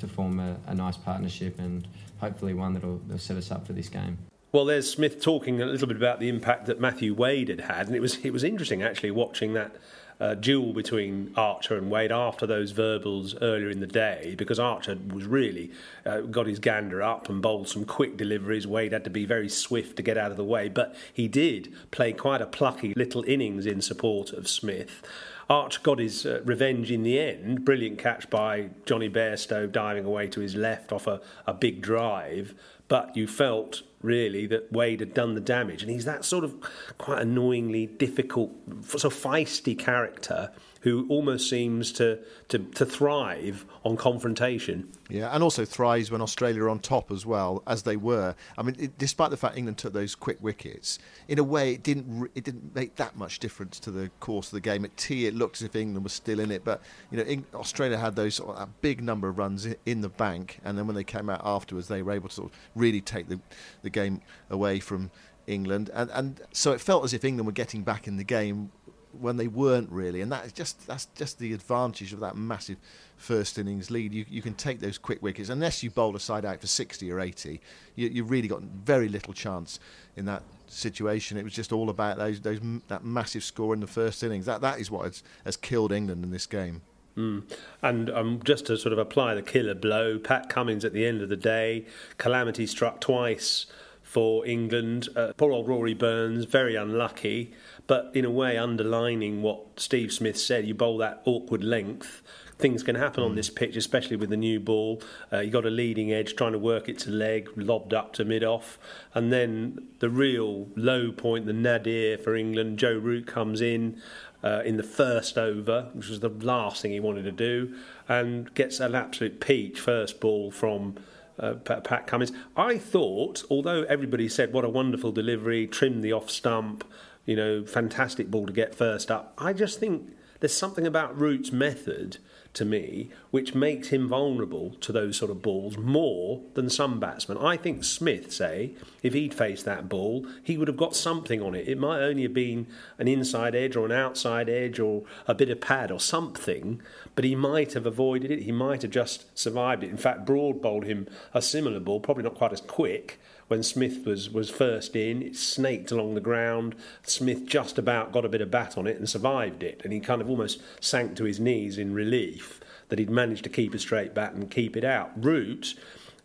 to 0.00 0.08
form 0.08 0.40
a, 0.40 0.56
a 0.66 0.74
nice 0.74 0.96
partnership 0.96 1.58
and 1.58 1.86
hopefully 2.20 2.54
one 2.54 2.74
that'll, 2.74 2.98
that'll 3.06 3.18
set 3.18 3.36
us 3.36 3.50
up 3.50 3.66
for 3.66 3.72
this 3.72 3.88
game. 3.88 4.18
Well, 4.52 4.64
there's 4.64 4.90
Smith 4.90 5.22
talking 5.22 5.62
a 5.62 5.66
little 5.66 5.86
bit 5.86 5.96
about 5.96 6.18
the 6.18 6.28
impact 6.28 6.66
that 6.66 6.80
Matthew 6.80 7.14
Wade 7.14 7.48
had 7.48 7.60
had, 7.60 7.86
and 7.86 7.94
it 7.94 8.00
was 8.00 8.18
it 8.24 8.32
was 8.32 8.42
interesting 8.42 8.82
actually 8.82 9.12
watching 9.12 9.52
that 9.52 9.76
uh, 10.20 10.34
duel 10.34 10.72
between 10.72 11.32
Archer 11.36 11.78
and 11.78 11.88
Wade 11.88 12.10
after 12.10 12.48
those 12.48 12.72
verbals 12.72 13.36
earlier 13.40 13.70
in 13.70 13.78
the 13.78 13.86
day, 13.86 14.34
because 14.36 14.58
Archer 14.58 14.98
was 15.12 15.24
really 15.24 15.70
uh, 16.04 16.22
got 16.22 16.46
his 16.46 16.58
gander 16.58 17.00
up 17.00 17.28
and 17.28 17.40
bowled 17.40 17.68
some 17.68 17.84
quick 17.84 18.16
deliveries. 18.16 18.66
Wade 18.66 18.92
had 18.92 19.04
to 19.04 19.10
be 19.10 19.24
very 19.24 19.48
swift 19.48 19.96
to 19.98 20.02
get 20.02 20.18
out 20.18 20.32
of 20.32 20.36
the 20.36 20.44
way, 20.44 20.68
but 20.68 20.96
he 21.12 21.28
did 21.28 21.72
play 21.92 22.12
quite 22.12 22.42
a 22.42 22.46
plucky 22.46 22.92
little 22.96 23.22
innings 23.28 23.66
in 23.66 23.80
support 23.80 24.32
of 24.32 24.48
Smith. 24.48 25.00
Arch 25.48 25.80
got 25.84 26.00
his 26.00 26.26
uh, 26.26 26.40
revenge 26.44 26.90
in 26.90 27.04
the 27.04 27.20
end. 27.20 27.64
Brilliant 27.64 27.98
catch 28.00 28.28
by 28.28 28.70
Johnny 28.84 29.08
Bairstow 29.08 29.70
diving 29.70 30.04
away 30.04 30.26
to 30.26 30.40
his 30.40 30.56
left 30.56 30.90
off 30.90 31.06
a, 31.06 31.20
a 31.46 31.54
big 31.54 31.80
drive. 31.80 32.54
But 32.88 33.16
you 33.16 33.28
felt 33.28 33.82
really 34.02 34.46
that 34.46 34.72
Wade 34.72 35.00
had 35.00 35.14
done 35.14 35.34
the 35.34 35.40
damage. 35.40 35.82
And 35.82 35.90
he's 35.90 36.04
that 36.04 36.24
sort 36.24 36.44
of 36.44 36.56
quite 36.98 37.22
annoyingly 37.22 37.86
difficult, 37.86 38.52
sort 38.84 39.04
of 39.04 39.14
feisty 39.14 39.78
character 39.78 40.50
who 40.82 41.06
almost 41.10 41.48
seems 41.50 41.92
to, 41.92 42.18
to, 42.48 42.58
to 42.58 42.86
thrive 42.86 43.66
on 43.84 43.96
confrontation. 43.96 44.90
Yeah, 45.10 45.28
and 45.34 45.42
also 45.42 45.64
thrives 45.64 46.10
when 46.10 46.22
Australia 46.22 46.62
are 46.62 46.70
on 46.70 46.78
top 46.78 47.10
as 47.10 47.26
well, 47.26 47.62
as 47.66 47.82
they 47.82 47.96
were. 47.96 48.34
I 48.56 48.62
mean, 48.62 48.76
it, 48.78 48.96
despite 48.96 49.30
the 49.30 49.36
fact 49.36 49.58
England 49.58 49.76
took 49.76 49.92
those 49.92 50.14
quick 50.14 50.38
wickets, 50.40 50.98
in 51.28 51.38
a 51.38 51.44
way, 51.44 51.74
it 51.74 51.82
didn't 51.82 52.30
it 52.34 52.44
didn't 52.44 52.74
make 52.74 52.96
that 52.96 53.16
much 53.16 53.40
difference 53.40 53.78
to 53.80 53.90
the 53.90 54.10
course 54.20 54.48
of 54.48 54.52
the 54.52 54.60
game. 54.60 54.84
At 54.84 54.96
tea, 54.96 55.26
it 55.26 55.34
looked 55.34 55.56
as 55.56 55.62
if 55.62 55.76
England 55.76 56.04
was 56.04 56.12
still 56.12 56.40
in 56.40 56.50
it, 56.50 56.64
but 56.64 56.80
you 57.10 57.18
know, 57.22 57.42
Australia 57.58 57.98
had 57.98 58.16
those 58.16 58.38
a 58.40 58.68
big 58.80 59.02
number 59.02 59.28
of 59.28 59.36
runs 59.36 59.66
in 59.84 60.00
the 60.00 60.08
bank, 60.08 60.60
and 60.64 60.78
then 60.78 60.86
when 60.86 60.96
they 60.96 61.04
came 61.04 61.28
out 61.28 61.42
afterwards, 61.44 61.88
they 61.88 62.02
were 62.02 62.12
able 62.12 62.28
to 62.28 62.34
sort 62.34 62.52
of 62.52 62.58
really 62.74 63.00
take 63.00 63.28
the 63.28 63.40
the 63.82 63.89
game 63.90 64.20
away 64.48 64.80
from 64.80 65.10
England, 65.46 65.90
and 65.92 66.10
and 66.10 66.40
so 66.52 66.72
it 66.72 66.80
felt 66.80 67.04
as 67.04 67.12
if 67.12 67.24
England 67.24 67.46
were 67.46 67.52
getting 67.52 67.82
back 67.82 68.06
in 68.06 68.16
the 68.16 68.24
game 68.24 68.70
when 69.18 69.36
they 69.36 69.48
weren't 69.48 69.90
really, 69.90 70.20
and 70.20 70.30
that's 70.30 70.52
just 70.52 70.86
that's 70.86 71.06
just 71.16 71.38
the 71.38 71.52
advantage 71.52 72.12
of 72.12 72.20
that 72.20 72.36
massive 72.36 72.76
first 73.16 73.58
innings 73.58 73.90
lead. 73.90 74.12
You 74.12 74.24
you 74.28 74.42
can 74.42 74.54
take 74.54 74.80
those 74.80 74.98
quick 74.98 75.22
wickets 75.22 75.48
unless 75.48 75.82
you 75.82 75.90
bowl 75.90 76.14
a 76.16 76.20
side 76.20 76.44
out 76.44 76.60
for 76.60 76.66
sixty 76.66 77.10
or 77.10 77.20
eighty. 77.20 77.60
You 77.96 78.08
you 78.08 78.24
really 78.24 78.48
got 78.48 78.62
very 78.62 79.08
little 79.08 79.32
chance 79.32 79.80
in 80.16 80.24
that 80.26 80.42
situation. 80.68 81.36
It 81.36 81.44
was 81.44 81.52
just 81.52 81.72
all 81.72 81.90
about 81.90 82.18
those 82.18 82.40
those 82.40 82.60
that 82.88 83.04
massive 83.04 83.42
score 83.42 83.74
in 83.74 83.80
the 83.80 83.86
first 83.86 84.22
innings. 84.22 84.46
That 84.46 84.60
that 84.60 84.78
is 84.78 84.90
what 84.90 85.04
has, 85.06 85.22
has 85.44 85.56
killed 85.56 85.92
England 85.92 86.24
in 86.24 86.30
this 86.30 86.46
game. 86.46 86.82
Mm. 87.16 87.42
And 87.82 88.10
um, 88.10 88.40
just 88.44 88.66
to 88.66 88.76
sort 88.76 88.92
of 88.92 88.98
apply 88.98 89.34
the 89.34 89.42
killer 89.42 89.74
blow, 89.74 90.18
Pat 90.18 90.48
Cummins 90.48 90.84
at 90.84 90.92
the 90.92 91.06
end 91.06 91.22
of 91.22 91.28
the 91.28 91.36
day, 91.36 91.86
calamity 92.18 92.66
struck 92.66 93.00
twice 93.00 93.66
for 94.02 94.44
England. 94.44 95.08
Uh, 95.14 95.32
poor 95.36 95.52
old 95.52 95.68
Rory 95.68 95.94
Burns, 95.94 96.44
very 96.44 96.74
unlucky, 96.74 97.52
but 97.86 98.10
in 98.12 98.24
a 98.24 98.30
way 98.30 98.58
underlining 98.58 99.40
what 99.40 99.78
Steve 99.78 100.12
Smith 100.12 100.36
said. 100.36 100.66
You 100.66 100.74
bowl 100.74 100.98
that 100.98 101.22
awkward 101.24 101.62
length. 101.62 102.22
Things 102.58 102.82
can 102.82 102.96
happen 102.96 103.22
on 103.22 103.30
hmm. 103.30 103.36
this 103.36 103.48
pitch, 103.48 103.76
especially 103.76 104.16
with 104.16 104.28
the 104.28 104.36
new 104.36 104.60
ball. 104.60 105.00
Uh, 105.32 105.38
you 105.38 105.50
got 105.50 105.64
a 105.64 105.70
leading 105.70 106.12
edge 106.12 106.36
trying 106.36 106.52
to 106.52 106.58
work 106.58 106.88
its 106.88 107.06
leg, 107.06 107.48
lobbed 107.56 107.94
up 107.94 108.12
to 108.14 108.24
mid 108.24 108.42
off, 108.44 108.78
and 109.14 109.32
then 109.32 109.86
the 110.00 110.10
real 110.10 110.68
low 110.76 111.12
point, 111.12 111.46
the 111.46 111.52
nadir 111.52 112.18
for 112.18 112.34
England. 112.34 112.78
Joe 112.78 112.98
Root 112.98 113.26
comes 113.26 113.60
in, 113.60 114.02
uh, 114.42 114.62
in 114.64 114.76
the 114.76 114.82
first 114.82 115.36
over, 115.36 115.90
which 115.92 116.08
was 116.08 116.20
the 116.20 116.28
last 116.28 116.82
thing 116.82 116.92
he 116.92 117.00
wanted 117.00 117.22
to 117.24 117.32
do, 117.32 117.74
and 118.08 118.52
gets 118.54 118.80
an 118.80 118.94
absolute 118.94 119.40
peach 119.40 119.80
first 119.80 120.20
ball 120.20 120.50
from 120.50 120.96
uh, 121.38 121.54
Pat 121.54 122.06
Cummins. 122.06 122.32
I 122.56 122.78
thought, 122.78 123.44
although 123.50 123.82
everybody 123.84 124.28
said 124.28 124.52
what 124.52 124.64
a 124.64 124.68
wonderful 124.68 125.12
delivery, 125.12 125.66
trimmed 125.66 126.04
the 126.04 126.12
off 126.12 126.30
stump, 126.30 126.84
you 127.26 127.36
know, 127.36 127.64
fantastic 127.64 128.30
ball 128.30 128.46
to 128.46 128.52
get 128.52 128.74
first 128.74 129.10
up, 129.10 129.34
I 129.38 129.52
just 129.52 129.78
think 129.78 130.10
there's 130.40 130.56
something 130.56 130.86
about 130.86 131.18
Root's 131.18 131.52
method 131.52 132.18
to 132.52 132.64
me, 132.64 133.10
which 133.30 133.54
makes 133.54 133.88
him 133.88 134.08
vulnerable 134.08 134.70
to 134.80 134.92
those 134.92 135.16
sort 135.16 135.30
of 135.30 135.40
balls 135.40 135.76
more 135.76 136.40
than 136.54 136.68
some 136.68 136.98
batsmen. 136.98 137.38
I 137.38 137.56
think 137.56 137.84
Smith, 137.84 138.32
say, 138.32 138.74
if 139.02 139.14
he'd 139.14 139.34
faced 139.34 139.64
that 139.66 139.88
ball, 139.88 140.26
he 140.42 140.56
would 140.56 140.68
have 140.68 140.76
got 140.76 140.96
something 140.96 141.40
on 141.40 141.54
it. 141.54 141.68
It 141.68 141.78
might 141.78 142.00
only 142.00 142.22
have 142.24 142.34
been 142.34 142.66
an 142.98 143.06
inside 143.06 143.54
edge 143.54 143.76
or 143.76 143.86
an 143.86 143.92
outside 143.92 144.48
edge 144.48 144.80
or 144.80 145.04
a 145.28 145.34
bit 145.34 145.48
of 145.48 145.60
pad 145.60 145.92
or 145.92 146.00
something, 146.00 146.82
but 147.14 147.24
he 147.24 147.36
might 147.36 147.74
have 147.74 147.86
avoided 147.86 148.30
it. 148.30 148.42
He 148.42 148.52
might 148.52 148.82
have 148.82 148.90
just 148.90 149.38
survived 149.38 149.84
it. 149.84 149.90
In 149.90 149.96
fact, 149.96 150.26
Broad 150.26 150.60
bowled 150.60 150.84
him 150.84 151.06
a 151.32 151.40
similar 151.40 151.78
ball, 151.78 152.00
probably 152.00 152.24
not 152.24 152.34
quite 152.34 152.52
as 152.52 152.60
quick 152.60 153.20
when 153.50 153.64
Smith 153.64 154.06
was, 154.06 154.30
was 154.30 154.48
first 154.48 154.94
in. 154.94 155.22
It 155.22 155.34
snaked 155.34 155.90
along 155.90 156.14
the 156.14 156.20
ground. 156.20 156.76
Smith 157.02 157.46
just 157.46 157.78
about 157.78 158.12
got 158.12 158.24
a 158.24 158.28
bit 158.28 158.40
of 158.40 158.48
bat 158.52 158.78
on 158.78 158.86
it 158.86 158.96
and 158.96 159.08
survived 159.08 159.64
it. 159.64 159.80
And 159.82 159.92
he 159.92 159.98
kind 159.98 160.22
of 160.22 160.30
almost 160.30 160.62
sank 160.78 161.16
to 161.16 161.24
his 161.24 161.40
knees 161.40 161.76
in 161.76 161.92
relief 161.92 162.60
that 162.90 163.00
he'd 163.00 163.10
managed 163.10 163.42
to 163.42 163.50
keep 163.50 163.74
a 163.74 163.78
straight 163.80 164.14
bat 164.14 164.34
and 164.34 164.48
keep 164.48 164.76
it 164.76 164.84
out. 164.84 165.10
Root, 165.16 165.74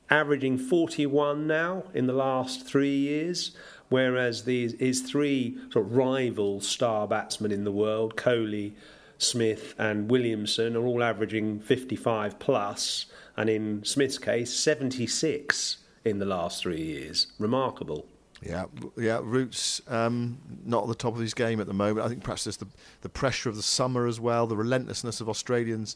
averaging 0.07 0.59
41 0.59 1.47
now 1.47 1.85
in 1.95 2.05
the 2.05 2.13
last 2.13 2.67
three 2.67 2.95
years. 2.95 3.57
Whereas 3.89 4.43
these, 4.43 4.75
his 4.79 5.01
three 5.01 5.57
sort 5.71 5.87
of 5.87 5.95
rival 5.95 6.61
star 6.61 7.07
batsmen 7.07 7.51
in 7.51 7.63
the 7.63 7.71
world, 7.71 8.15
Kohli, 8.15 8.73
Smith, 9.17 9.73
and 9.79 10.11
Williamson, 10.11 10.75
are 10.75 10.85
all 10.85 11.01
averaging 11.01 11.59
55 11.59 12.37
plus, 12.37 13.07
and 13.35 13.49
in 13.49 13.83
Smith's 13.83 14.19
case, 14.19 14.53
76 14.53 15.77
in 16.05 16.19
the 16.19 16.25
last 16.25 16.61
three 16.61 16.81
years. 16.81 17.27
Remarkable. 17.39 18.05
Yeah, 18.41 18.65
yeah. 18.97 19.19
Roots 19.23 19.81
um, 19.87 20.37
not 20.65 20.83
at 20.83 20.89
the 20.89 20.95
top 20.95 21.15
of 21.15 21.19
his 21.19 21.33
game 21.33 21.59
at 21.59 21.67
the 21.67 21.73
moment. 21.73 22.05
I 22.05 22.09
think 22.09 22.23
perhaps 22.23 22.43
there's 22.43 22.57
the 22.57 22.67
the 23.01 23.09
pressure 23.09 23.49
of 23.49 23.55
the 23.55 23.63
summer 23.63 24.07
as 24.07 24.19
well, 24.19 24.45
the 24.45 24.57
relentlessness 24.57 25.21
of 25.21 25.29
Australians, 25.29 25.95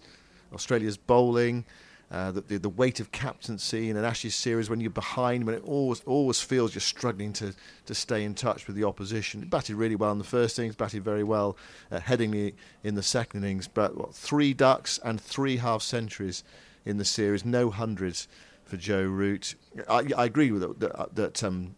Australia's 0.54 0.98
bowling, 0.98 1.65
uh, 2.12 2.32
the, 2.32 2.41
the, 2.41 2.58
the 2.58 2.69
weight 2.69 3.00
of 3.00 3.12
captaincy 3.12 3.89
in 3.89 3.98
an 3.98 4.06
Ashes 4.06 4.34
series 4.34 4.69
when 4.69 4.80
you're 4.80 4.89
behind, 4.89 5.45
when 5.45 5.54
it 5.54 5.63
always 5.65 6.02
always 6.06 6.41
feels 6.41 6.74
you're 6.74 6.82
struggling 6.82 7.34
to 7.34 7.54
to 7.86 7.93
stay 7.93 8.24
in 8.24 8.34
touch 8.34 8.67
with 8.67 8.76
the 8.76 8.86
opposition. 8.86 9.41
Batted 9.41 9.76
really 9.76 9.95
well 9.95 10.13
in 10.13 10.17
the 10.17 10.24
first 10.24 10.58
innings, 10.58 10.76
batted 10.76 11.04
very 11.04 11.24
well 11.24 11.58
uh, 11.91 12.00
in 12.10 12.56
the 12.95 13.04
second 13.04 13.43
innings, 13.43 13.67
but 13.67 13.98
what, 13.98 14.15
three 14.15 14.54
ducks 14.54 15.00
and 15.04 15.19
three 15.19 15.58
half 15.58 15.82
centuries 15.82 16.43
in 16.86 16.98
the 16.98 17.06
series, 17.06 17.45
no 17.45 17.69
hundreds 17.69 18.28
for 18.69 18.77
Joe 18.77 19.03
Root. 19.03 19.55
I, 19.89 20.05
I 20.15 20.25
agree 20.25 20.51
with 20.51 20.63
it, 20.63 20.79
that, 20.79 21.15
that 21.15 21.43
um, 21.43 21.75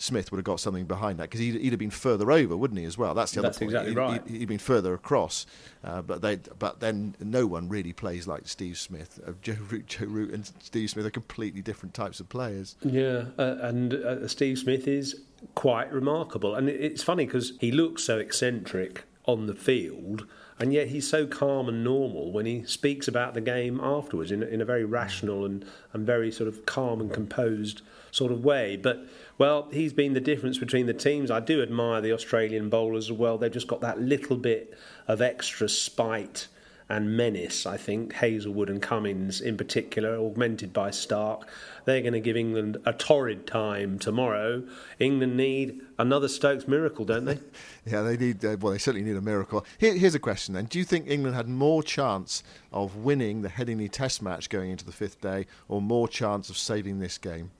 Smith 0.00 0.32
would 0.32 0.38
have 0.38 0.44
got 0.44 0.58
something 0.58 0.86
behind 0.86 1.18
that 1.18 1.24
because 1.24 1.40
he'd, 1.40 1.60
he'd, 1.60 1.72
have 1.72 1.78
been 1.78 1.90
further 1.90 2.32
over, 2.32 2.56
wouldn't 2.56 2.80
he? 2.80 2.86
As 2.86 2.96
well, 2.96 3.14
that's 3.14 3.32
the 3.32 3.42
that's 3.42 3.58
other 3.58 3.66
point. 3.66 3.74
Exactly 3.74 3.92
he, 3.92 3.96
right. 3.96 4.22
He, 4.26 4.38
had 4.40 4.48
been 4.48 4.58
further 4.58 4.94
across, 4.94 5.46
uh, 5.84 6.00
but 6.00 6.22
they, 6.22 6.36
but 6.36 6.80
then 6.80 7.14
no 7.20 7.46
one 7.46 7.68
really 7.68 7.92
plays 7.92 8.26
like 8.26 8.48
Steve 8.48 8.78
Smith. 8.78 9.20
Uh, 9.26 9.32
Joe 9.42 9.56
Root, 9.68 9.86
Joe 9.86 10.06
Root, 10.06 10.32
and 10.32 10.50
Steve 10.60 10.90
Smith 10.90 11.04
are 11.04 11.10
completely 11.10 11.60
different 11.60 11.94
types 11.94 12.18
of 12.18 12.28
players. 12.28 12.76
Yeah, 12.82 13.26
uh, 13.38 13.56
and 13.60 13.94
uh, 13.94 14.26
Steve 14.26 14.58
Smith 14.58 14.88
is 14.88 15.20
quite 15.54 15.92
remarkable, 15.92 16.54
and 16.54 16.68
it's 16.68 17.02
funny 17.02 17.26
because 17.26 17.52
he 17.60 17.70
looks 17.70 18.02
so 18.04 18.18
eccentric 18.18 19.04
on 19.30 19.46
the 19.46 19.54
field 19.54 20.26
and 20.60 20.74
yet 20.74 20.88
he's 20.88 21.08
so 21.08 21.26
calm 21.26 21.70
and 21.70 21.82
normal 21.82 22.30
when 22.30 22.44
he 22.44 22.62
speaks 22.64 23.08
about 23.08 23.32
the 23.32 23.40
game 23.40 23.80
afterwards 23.82 24.30
in, 24.30 24.42
in 24.42 24.60
a 24.60 24.64
very 24.64 24.84
rational 24.84 25.46
and, 25.46 25.64
and 25.94 26.06
very 26.06 26.30
sort 26.30 26.48
of 26.48 26.66
calm 26.66 27.00
and 27.00 27.10
composed 27.10 27.80
sort 28.10 28.30
of 28.30 28.44
way. 28.44 28.76
But, 28.76 29.06
well, 29.38 29.68
he's 29.72 29.94
been 29.94 30.12
the 30.12 30.20
difference 30.20 30.58
between 30.58 30.84
the 30.84 30.92
teams. 30.92 31.30
I 31.30 31.40
do 31.40 31.62
admire 31.62 32.02
the 32.02 32.12
Australian 32.12 32.68
bowlers 32.68 33.06
as 33.06 33.16
well. 33.16 33.38
They've 33.38 33.50
just 33.50 33.68
got 33.68 33.80
that 33.80 34.02
little 34.02 34.36
bit 34.36 34.76
of 35.08 35.22
extra 35.22 35.66
spite 35.66 36.48
and 36.90 37.16
menace, 37.16 37.66
I 37.66 37.76
think, 37.76 38.14
Hazlewood 38.14 38.68
and 38.68 38.82
Cummins 38.82 39.40
in 39.40 39.56
particular, 39.56 40.16
augmented 40.16 40.72
by 40.72 40.90
Stark. 40.90 41.48
They're 41.84 42.00
going 42.00 42.14
to 42.14 42.20
give 42.20 42.36
England 42.36 42.78
a 42.84 42.92
torrid 42.92 43.46
time 43.46 44.00
tomorrow. 44.00 44.64
England 44.98 45.36
need 45.36 45.80
another 45.98 46.26
Stokes 46.26 46.66
miracle, 46.66 47.04
don't 47.04 47.26
they? 47.26 47.38
yeah, 47.86 48.02
they 48.02 48.16
need, 48.16 48.44
uh, 48.44 48.56
well, 48.60 48.72
they 48.72 48.78
certainly 48.78 49.08
need 49.08 49.16
a 49.16 49.20
miracle. 49.20 49.64
Here, 49.78 49.94
here's 49.94 50.16
a 50.16 50.18
question 50.18 50.52
then. 50.54 50.64
Do 50.64 50.80
you 50.80 50.84
think 50.84 51.08
England 51.08 51.36
had 51.36 51.48
more 51.48 51.82
chance 51.84 52.42
of 52.72 52.96
winning 52.96 53.42
the 53.42 53.48
Headingley 53.48 53.90
Test 53.90 54.20
match 54.20 54.48
going 54.50 54.72
into 54.72 54.84
the 54.84 54.92
fifth 54.92 55.20
day 55.20 55.46
or 55.68 55.80
more 55.80 56.08
chance 56.08 56.50
of 56.50 56.58
saving 56.58 56.98
this 56.98 57.18
game? 57.18 57.52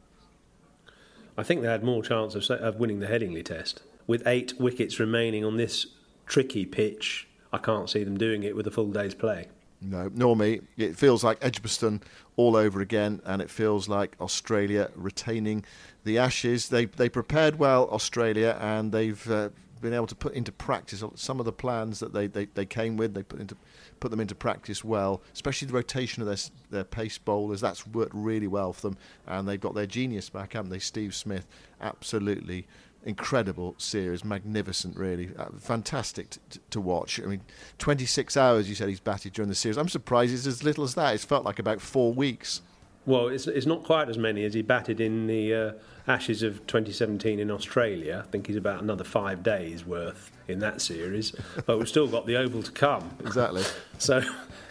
I 1.38 1.44
think 1.44 1.62
they 1.62 1.68
had 1.68 1.84
more 1.84 2.02
chance 2.02 2.34
of, 2.34 2.50
of 2.50 2.76
winning 2.80 2.98
the 2.98 3.06
Headingley 3.06 3.44
Test. 3.44 3.82
With 4.08 4.26
eight 4.26 4.58
wickets 4.58 4.98
remaining 4.98 5.44
on 5.44 5.56
this 5.56 5.86
tricky 6.26 6.66
pitch, 6.66 7.28
I 7.52 7.58
can't 7.58 7.90
see 7.90 8.04
them 8.04 8.16
doing 8.16 8.42
it 8.42 8.54
with 8.54 8.66
a 8.66 8.70
full 8.70 8.90
day's 8.90 9.14
play. 9.14 9.48
No, 9.82 10.10
nor 10.14 10.36
me. 10.36 10.60
It 10.76 10.96
feels 10.96 11.24
like 11.24 11.38
Edgbaston 11.40 12.02
all 12.36 12.54
over 12.54 12.80
again, 12.80 13.22
and 13.24 13.40
it 13.40 13.50
feels 13.50 13.88
like 13.88 14.14
Australia 14.20 14.90
retaining 14.94 15.64
the 16.04 16.18
Ashes. 16.18 16.68
They 16.68 16.84
they 16.84 17.08
prepared 17.08 17.58
well, 17.58 17.88
Australia, 17.90 18.58
and 18.60 18.92
they've 18.92 19.30
uh, 19.30 19.48
been 19.80 19.94
able 19.94 20.06
to 20.06 20.14
put 20.14 20.34
into 20.34 20.52
practice 20.52 21.02
some 21.14 21.40
of 21.40 21.46
the 21.46 21.52
plans 21.52 22.00
that 22.00 22.12
they, 22.12 22.26
they, 22.26 22.44
they 22.46 22.66
came 22.66 22.98
with. 22.98 23.14
They 23.14 23.22
put 23.22 23.40
into 23.40 23.56
put 24.00 24.10
them 24.10 24.20
into 24.20 24.34
practice 24.34 24.84
well, 24.84 25.22
especially 25.32 25.68
the 25.68 25.74
rotation 25.74 26.22
of 26.22 26.28
their 26.28 26.38
their 26.70 26.84
pace 26.84 27.16
bowlers. 27.16 27.62
That's 27.62 27.86
worked 27.86 28.14
really 28.14 28.48
well 28.48 28.74
for 28.74 28.82
them, 28.82 28.98
and 29.26 29.48
they've 29.48 29.60
got 29.60 29.74
their 29.74 29.86
genius 29.86 30.28
back, 30.28 30.52
haven't 30.52 30.70
they? 30.70 30.78
Steve 30.78 31.14
Smith, 31.14 31.46
absolutely 31.80 32.66
incredible 33.04 33.74
series, 33.78 34.24
magnificent, 34.24 34.96
really, 34.96 35.30
uh, 35.38 35.46
fantastic 35.58 36.30
t- 36.30 36.60
to 36.70 36.80
watch. 36.80 37.20
I 37.20 37.26
mean, 37.26 37.42
26 37.78 38.36
hours 38.36 38.68
you 38.68 38.74
said 38.74 38.88
he's 38.88 39.00
batted 39.00 39.32
during 39.32 39.48
the 39.48 39.54
series. 39.54 39.78
I'm 39.78 39.88
surprised 39.88 40.34
it's 40.34 40.46
as 40.46 40.62
little 40.62 40.84
as 40.84 40.94
that. 40.94 41.14
It's 41.14 41.24
felt 41.24 41.44
like 41.44 41.58
about 41.58 41.80
four 41.80 42.12
weeks. 42.12 42.60
Well, 43.06 43.28
it's, 43.28 43.46
it's 43.46 43.66
not 43.66 43.84
quite 43.84 44.08
as 44.08 44.18
many 44.18 44.44
as 44.44 44.54
he 44.54 44.62
batted 44.62 45.00
in 45.00 45.26
the 45.26 45.54
uh, 45.54 45.72
Ashes 46.06 46.42
of 46.42 46.66
2017 46.66 47.38
in 47.40 47.50
Australia. 47.50 48.22
I 48.26 48.30
think 48.30 48.46
he's 48.46 48.56
about 48.56 48.82
another 48.82 49.04
five 49.04 49.42
days 49.42 49.86
worth 49.86 50.30
in 50.48 50.58
that 50.58 50.82
series, 50.82 51.32
but 51.66 51.78
we've 51.78 51.88
still 51.88 52.06
got 52.06 52.26
the 52.26 52.36
Oval 52.36 52.62
to 52.62 52.72
come. 52.72 53.10
Exactly. 53.20 53.62
so. 53.98 54.22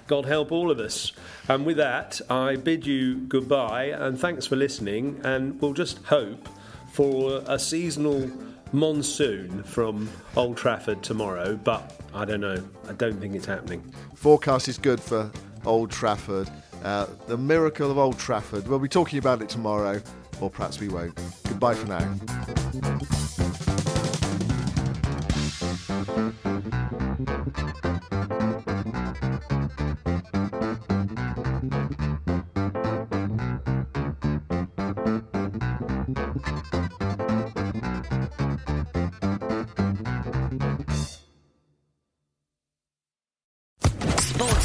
God 0.08 0.26
help 0.26 0.52
all 0.52 0.72
of 0.72 0.80
us. 0.80 1.12
And 1.48 1.68
with 1.68 1.78
that, 1.78 2.20
I 2.32 2.56
bid 2.56 2.84
you 2.88 3.18
goodbye 3.28 3.94
and 3.96 4.20
thanks 4.20 4.48
for 4.48 4.56
listening. 4.56 5.22
And 5.24 5.62
we'll 5.62 5.74
just 5.74 6.00
hope 6.06 6.50
for 6.92 7.42
a 7.48 7.58
seasonal 7.60 8.30
monsoon 8.72 9.64
from 9.64 10.10
Old 10.36 10.58
Trafford 10.58 11.04
tomorrow, 11.04 11.56
but 11.56 12.00
I 12.14 12.26
don't 12.26 12.42
know. 12.42 12.64
I 12.88 12.94
don't 12.94 13.20
think 13.20 13.36
it's 13.36 13.46
happening. 13.46 13.82
Forecast 14.16 14.68
is 14.68 14.78
good 14.78 15.00
for 15.00 15.32
Old 15.66 15.92
Trafford. 15.92 16.50
Uh, 16.84 17.08
the 17.28 17.38
miracle 17.38 17.92
of 17.92 17.98
Old 17.98 18.18
Trafford. 18.18 18.68
We'll 18.68 18.80
be 18.80 18.88
talking 18.88 19.20
about 19.20 19.42
it 19.42 19.50
tomorrow, 19.50 20.02
or 20.40 20.50
perhaps 20.50 20.80
we 20.80 20.88
won't. 20.88 21.20
Goodbye 21.44 21.76
for 21.76 21.88
now. 21.88 23.29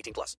18 0.00 0.12
plus. 0.14 0.36